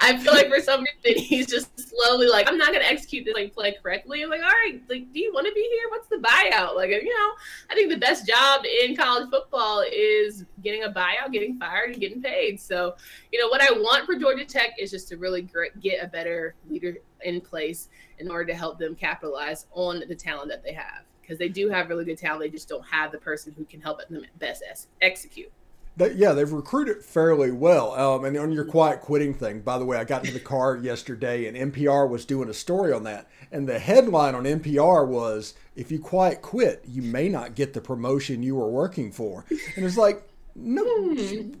I 0.00 0.18
feel 0.18 0.32
like 0.32 0.48
for 0.48 0.60
some 0.60 0.84
reason 1.04 1.22
he's 1.22 1.46
just 1.46 1.70
slowly 1.78 2.26
like 2.26 2.48
I'm 2.48 2.58
not 2.58 2.72
gonna 2.72 2.84
execute 2.84 3.24
this 3.24 3.34
like 3.34 3.54
play 3.54 3.76
correctly. 3.80 4.22
I'm 4.22 4.30
like, 4.30 4.42
all 4.42 4.48
right, 4.48 4.80
like 4.88 5.12
do 5.12 5.20
you 5.20 5.32
want 5.32 5.46
to 5.46 5.52
be 5.52 5.62
here? 5.72 5.88
What's 5.90 6.08
the 6.08 6.16
buyout? 6.16 6.74
Like 6.74 6.90
you 6.90 7.04
know, 7.04 7.32
I 7.70 7.74
think 7.74 7.90
the 7.90 7.98
best 7.98 8.26
job 8.26 8.64
in 8.82 8.96
college 8.96 9.30
football 9.30 9.84
is 9.90 10.44
getting 10.64 10.82
a 10.82 10.88
buyout, 10.88 11.30
getting 11.32 11.58
fired, 11.58 11.90
and 11.90 12.00
getting 12.00 12.20
paid. 12.20 12.60
So 12.60 12.96
you 13.30 13.40
know 13.40 13.48
what 13.48 13.60
I 13.60 13.70
want 13.72 14.06
for 14.06 14.16
Georgia 14.16 14.44
Tech 14.44 14.70
is 14.78 14.90
just 14.90 15.08
to 15.08 15.16
really 15.16 15.48
get 15.80 16.02
a 16.02 16.08
better 16.08 16.54
leader 16.68 16.96
in 17.22 17.40
place 17.40 17.88
in 18.18 18.30
order 18.30 18.46
to 18.46 18.54
help 18.54 18.78
them 18.78 18.94
capitalize 18.94 19.66
on 19.72 20.02
the 20.08 20.14
talent 20.14 20.48
that 20.48 20.64
they 20.64 20.72
have 20.72 21.04
because 21.20 21.38
they 21.38 21.48
do 21.48 21.68
have 21.68 21.88
really 21.88 22.04
good 22.04 22.18
talent. 22.18 22.40
They 22.40 22.48
just 22.50 22.68
don't 22.68 22.84
have 22.86 23.12
the 23.12 23.18
person 23.18 23.54
who 23.56 23.64
can 23.64 23.80
help 23.80 24.06
them 24.08 24.24
best 24.38 24.62
execute. 25.00 25.50
But 25.96 26.16
yeah, 26.16 26.32
they've 26.32 26.50
recruited 26.50 27.04
fairly 27.04 27.52
well. 27.52 27.92
Um, 27.92 28.24
and 28.24 28.36
on 28.36 28.50
your 28.50 28.64
quiet 28.64 29.00
quitting 29.00 29.32
thing, 29.32 29.60
by 29.60 29.78
the 29.78 29.84
way, 29.84 29.96
I 29.96 30.04
got 30.04 30.22
into 30.22 30.34
the 30.34 30.44
car 30.44 30.76
yesterday 30.82 31.46
and 31.46 31.72
NPR 31.72 32.08
was 32.08 32.24
doing 32.24 32.48
a 32.48 32.54
story 32.54 32.92
on 32.92 33.04
that. 33.04 33.28
And 33.52 33.68
the 33.68 33.78
headline 33.78 34.34
on 34.34 34.44
NPR 34.44 35.06
was 35.06 35.54
If 35.76 35.92
you 35.92 36.00
quiet 36.00 36.42
quit, 36.42 36.82
you 36.86 37.02
may 37.02 37.28
not 37.28 37.54
get 37.54 37.74
the 37.74 37.80
promotion 37.80 38.42
you 38.42 38.56
were 38.56 38.68
working 38.68 39.12
for. 39.12 39.44
And 39.76 39.84
it's 39.84 39.96
like, 39.96 40.28
no. 40.54 40.84
Hmm. 41.14 41.52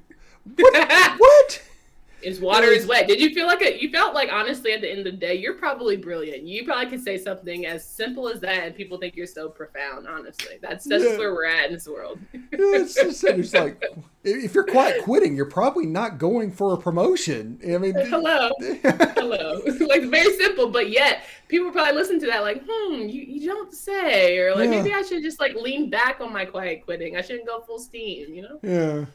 What? 0.56 1.18
what? 1.18 1.62
is 2.24 2.40
water 2.40 2.66
is 2.68 2.86
wet. 2.86 3.06
Did 3.06 3.20
you 3.20 3.34
feel 3.34 3.46
like 3.46 3.62
it? 3.62 3.80
You 3.80 3.90
felt 3.90 4.14
like 4.14 4.32
honestly 4.32 4.72
at 4.72 4.80
the 4.80 4.90
end 4.90 5.00
of 5.00 5.04
the 5.04 5.12
day, 5.12 5.34
you're 5.34 5.54
probably 5.54 5.96
brilliant. 5.96 6.44
You 6.44 6.64
probably 6.64 6.86
could 6.86 7.02
say 7.02 7.18
something 7.18 7.66
as 7.66 7.86
simple 7.86 8.28
as 8.28 8.40
that, 8.40 8.64
and 8.64 8.74
people 8.74 8.98
think 8.98 9.16
you're 9.16 9.26
so 9.26 9.48
profound. 9.48 10.06
Honestly, 10.08 10.58
that's 10.60 10.86
that's 10.86 11.04
yeah. 11.04 11.18
where 11.18 11.32
we're 11.32 11.46
at 11.46 11.66
in 11.66 11.72
this 11.74 11.86
world. 11.86 12.18
yeah, 12.32 12.40
it's, 12.52 12.94
just, 12.94 13.24
it's 13.24 13.54
like 13.54 13.82
if 14.24 14.54
you're 14.54 14.64
quiet 14.64 15.02
quitting, 15.04 15.36
you're 15.36 15.44
probably 15.44 15.86
not 15.86 16.18
going 16.18 16.50
for 16.50 16.72
a 16.74 16.76
promotion. 16.76 17.60
I 17.64 17.78
mean, 17.78 17.94
hello, 18.06 18.50
hello. 18.60 19.60
like 19.86 20.04
very 20.04 20.36
simple, 20.36 20.70
but 20.70 20.90
yet 20.90 21.24
people 21.48 21.70
probably 21.70 21.94
listen 21.94 22.18
to 22.20 22.26
that 22.26 22.42
like, 22.42 22.62
hmm, 22.66 23.02
you, 23.02 23.22
you 23.22 23.48
don't 23.48 23.72
say, 23.72 24.38
or 24.38 24.54
like 24.54 24.70
yeah. 24.70 24.82
maybe 24.82 24.94
I 24.94 25.02
should 25.02 25.22
just 25.22 25.40
like 25.40 25.54
lean 25.54 25.90
back 25.90 26.20
on 26.20 26.32
my 26.32 26.44
quiet 26.44 26.84
quitting. 26.84 27.16
I 27.16 27.20
shouldn't 27.20 27.46
go 27.46 27.60
full 27.60 27.78
steam, 27.78 28.34
you 28.34 28.42
know? 28.42 28.58
Yeah 28.62 29.06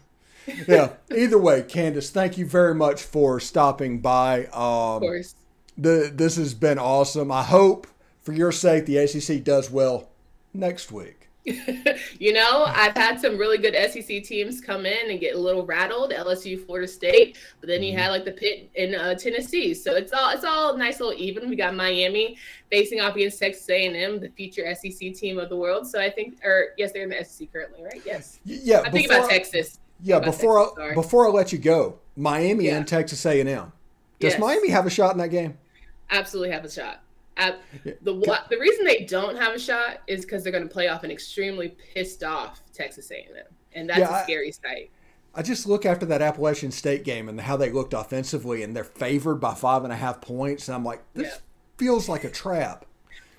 yeah. 0.67 0.93
Either 1.15 1.37
way, 1.37 1.63
Candace, 1.63 2.09
thank 2.09 2.37
you 2.37 2.45
very 2.45 2.75
much 2.75 3.01
for 3.01 3.39
stopping 3.39 3.99
by. 3.99 4.45
Um, 4.45 4.53
of 4.53 5.01
course. 5.01 5.35
The, 5.77 6.11
this 6.13 6.35
has 6.35 6.53
been 6.53 6.77
awesome. 6.77 7.31
I 7.31 7.43
hope, 7.43 7.87
for 8.21 8.33
your 8.33 8.51
sake, 8.51 8.85
the 8.85 8.97
ACC 8.97 9.43
does 9.43 9.69
well 9.69 10.09
next 10.53 10.91
week. 10.91 11.19
you 12.19 12.33
know, 12.33 12.65
I've 12.67 12.95
had 12.95 13.19
some 13.19 13.37
really 13.37 13.57
good 13.57 13.73
SEC 13.73 14.23
teams 14.23 14.61
come 14.61 14.85
in 14.85 15.09
and 15.09 15.19
get 15.19 15.35
a 15.35 15.37
little 15.37 15.65
rattled. 15.65 16.11
LSU, 16.11 16.63
Florida 16.63 16.87
State, 16.87 17.37
but 17.59 17.67
then 17.67 17.81
you 17.81 17.93
mm-hmm. 17.93 18.01
had 18.01 18.09
like 18.09 18.25
the 18.25 18.33
Pitt 18.33 18.69
in 18.75 18.93
uh, 18.93 19.15
Tennessee. 19.15 19.73
So 19.73 19.95
it's 19.95 20.11
all 20.11 20.29
it's 20.31 20.43
all 20.43 20.77
nice 20.77 20.99
little 20.99 21.15
even. 21.17 21.49
We 21.49 21.55
got 21.55 21.75
Miami 21.75 22.37
facing 22.69 23.01
off 23.01 23.15
against 23.15 23.39
Texas 23.39 23.67
A&M, 23.69 24.19
the 24.19 24.29
future 24.29 24.63
SEC 24.75 25.13
team 25.13 25.39
of 25.39 25.49
the 25.49 25.55
world. 25.55 25.87
So 25.87 25.99
I 25.99 26.09
think, 26.09 26.39
or 26.43 26.69
yes, 26.77 26.91
they're 26.91 27.03
in 27.03 27.09
the 27.09 27.23
SEC 27.23 27.51
currently, 27.51 27.83
right? 27.83 28.01
Yes. 28.05 28.39
Yeah. 28.43 28.81
I 28.85 28.91
think 28.91 29.07
about 29.07 29.29
Texas 29.29 29.79
Yeah, 30.01 30.19
before 30.19 30.65
Texas, 30.65 30.83
I, 30.91 30.93
before 30.93 31.27
I 31.27 31.31
let 31.31 31.51
you 31.51 31.57
go, 31.57 31.99
Miami 32.15 32.65
yeah. 32.65 32.77
and 32.77 32.87
Texas 32.87 33.25
A 33.25 33.39
and 33.39 33.49
M. 33.49 33.71
Does 34.19 34.33
yes. 34.33 34.39
Miami 34.39 34.69
have 34.69 34.85
a 34.85 34.89
shot 34.89 35.13
in 35.13 35.17
that 35.19 35.29
game? 35.29 35.57
Absolutely 36.09 36.51
have 36.51 36.65
a 36.65 36.71
shot. 36.71 37.01
At 37.37 37.61
the 37.83 38.43
the 38.49 38.57
reason 38.59 38.83
they 38.85 39.05
don't 39.05 39.37
have 39.37 39.53
a 39.53 39.59
shot 39.59 40.01
is 40.07 40.25
because 40.25 40.43
they're 40.43 40.51
going 40.51 40.67
to 40.67 40.73
play 40.73 40.89
off 40.89 41.05
an 41.05 41.11
extremely 41.11 41.69
pissed 41.93 42.23
off 42.23 42.61
Texas 42.73 43.09
A&M, 43.11 43.45
and 43.73 43.89
that's 43.89 43.99
yeah, 43.99 44.19
a 44.19 44.23
scary 44.23 44.47
I, 44.47 44.51
sight. 44.51 44.91
I 45.33 45.41
just 45.41 45.65
look 45.65 45.85
after 45.85 46.05
that 46.07 46.21
Appalachian 46.21 46.71
State 46.71 47.05
game 47.05 47.29
and 47.29 47.39
how 47.39 47.55
they 47.55 47.71
looked 47.71 47.93
offensively, 47.93 48.63
and 48.63 48.75
they're 48.75 48.83
favored 48.83 49.35
by 49.35 49.53
five 49.53 49.85
and 49.85 49.93
a 49.93 49.95
half 49.95 50.19
points, 50.19 50.67
and 50.67 50.75
I'm 50.75 50.83
like, 50.83 51.01
this 51.13 51.27
yeah. 51.27 51.37
feels 51.77 52.09
like 52.09 52.25
a 52.25 52.29
trap. 52.29 52.85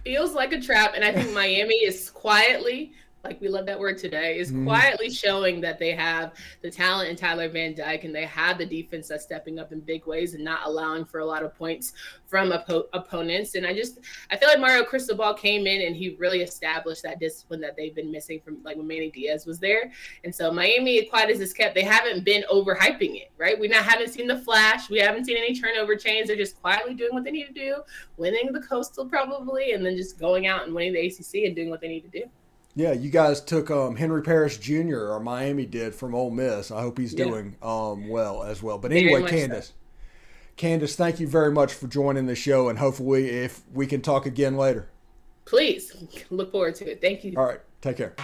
Feels 0.05 0.33
like 0.33 0.53
a 0.53 0.61
trap, 0.61 0.93
and 0.95 1.05
I 1.05 1.13
think 1.13 1.35
Miami 1.35 1.75
is 1.75 2.09
quietly 2.09 2.93
like 3.25 3.41
we 3.41 3.49
love 3.49 3.67
that 3.67 3.79
word 3.79 3.99
today, 3.99 4.39
is 4.39 4.51
mm. 4.51 4.65
quietly 4.65 5.11
showing 5.11 5.61
that 5.61 5.79
they 5.79 5.93
have 5.93 6.33
the 6.63 6.71
talent 6.71 7.11
in 7.11 7.17
Tyler 7.17 7.49
Van 7.49 7.75
Dyke 7.75 8.05
and 8.05 8.15
they 8.15 8.25
have 8.25 8.57
the 8.57 8.65
defense 8.65 9.09
that's 9.09 9.25
stepping 9.25 9.59
up 9.59 9.73
in 9.73 9.81
big 9.81 10.07
ways 10.07 10.35
and 10.35 10.43
not 10.43 10.61
allowing 10.65 11.05
for 11.05 11.21
a 11.21 11.25
lot 11.25 11.43
of 11.43 11.55
points 11.55 11.93
from 12.27 12.51
oppo- 12.51 12.87
opponents. 12.93 13.57
And 13.57 13.67
I 13.67 13.75
just 13.75 13.99
I 14.31 14.37
feel 14.37 14.49
like 14.49 14.61
Mario 14.61 14.85
Cristobal 14.85 15.35
came 15.35 15.67
in 15.67 15.83
and 15.83 15.95
he 15.95 16.17
really 16.19 16.41
established 16.41 17.03
that 17.03 17.21
discipline 17.21 17.61
that 17.61 17.77
they've 17.77 17.95
been 17.95 18.11
missing 18.11 18.41
from 18.43 18.63
like 18.63 18.77
when 18.77 18.87
Manny 18.87 19.11
Diaz 19.11 19.45
was 19.45 19.59
there. 19.59 19.93
And 20.25 20.35
so 20.35 20.51
Miami, 20.51 21.05
quiet 21.05 21.31
as 21.31 21.41
it's 21.41 21.53
kept, 21.53 21.75
they 21.75 21.83
haven't 21.83 22.25
been 22.25 22.45
overhyping 22.51 23.17
it, 23.17 23.33
right? 23.37 23.59
We 23.59 23.69
not 23.69 23.85
haven't 23.85 24.09
seen 24.09 24.29
the 24.29 24.39
flash, 24.39 24.89
we 24.89 24.99
haven't 24.99 25.27
seen 25.27 25.37
any 25.37 25.55
turnover 25.55 25.95
chains. 25.95 26.29
They're 26.29 26.37
just 26.37 26.61
quietly 26.61 26.95
doing 26.95 27.13
what 27.13 27.25
they 27.25 27.31
need 27.31 27.47
to 27.47 27.53
do, 27.53 27.83
winning 28.17 28.53
the 28.53 28.61
coastal 28.61 29.07
probably, 29.07 29.73
and 29.73 29.85
then 29.85 29.97
just 29.97 30.19
going 30.19 30.47
out 30.47 30.65
and 30.65 30.75
winning 30.75 30.95
the 30.95 31.07
ACC 31.07 31.47
and 31.47 31.55
doing 31.55 31.69
what 31.69 31.81
they 31.81 31.89
need 31.89 32.03
to 32.03 32.21
do. 32.21 32.25
Yeah, 32.75 32.93
you 32.93 33.11
guys 33.11 33.41
took 33.41 33.71
um, 33.71 33.97
Henry 33.97 34.23
Parrish 34.23 34.59
Jr. 34.59 35.11
or 35.11 35.21
Miami 35.21 35.67
did 35.67 35.95
from 35.95 36.15
Ole 36.15 36.31
Miss. 36.31 36.71
I 36.71 36.83
hope 36.83 36.99
he's 36.99 37.13
yeah. 37.13 37.25
doing 37.25 37.57
um, 37.63 38.09
well 38.09 38.43
as 38.43 38.63
well. 38.63 38.79
But 38.79 38.93
anyway, 38.93 39.29
Candace, 39.29 39.69
so. 39.69 39.73
Candace, 40.57 40.95
thank 40.95 41.19
you 41.19 41.27
very 41.27 41.51
much 41.51 41.73
for 41.73 41.89
joining 41.89 42.27
the 42.27 42.37
show, 42.37 42.69
and 42.69 42.79
hopefully, 42.79 43.29
if 43.29 43.63
we 43.73 43.87
can 43.87 44.01
talk 44.01 44.25
again 44.25 44.57
later. 44.57 44.89
Please, 45.47 45.97
look 46.31 46.53
forward 46.53 46.77
to 46.77 46.91
it. 46.91 47.01
Thank 47.01 47.25
you. 47.25 47.35
All 47.37 47.45
right, 47.45 47.61
take 47.81 47.97
care. 47.97 48.15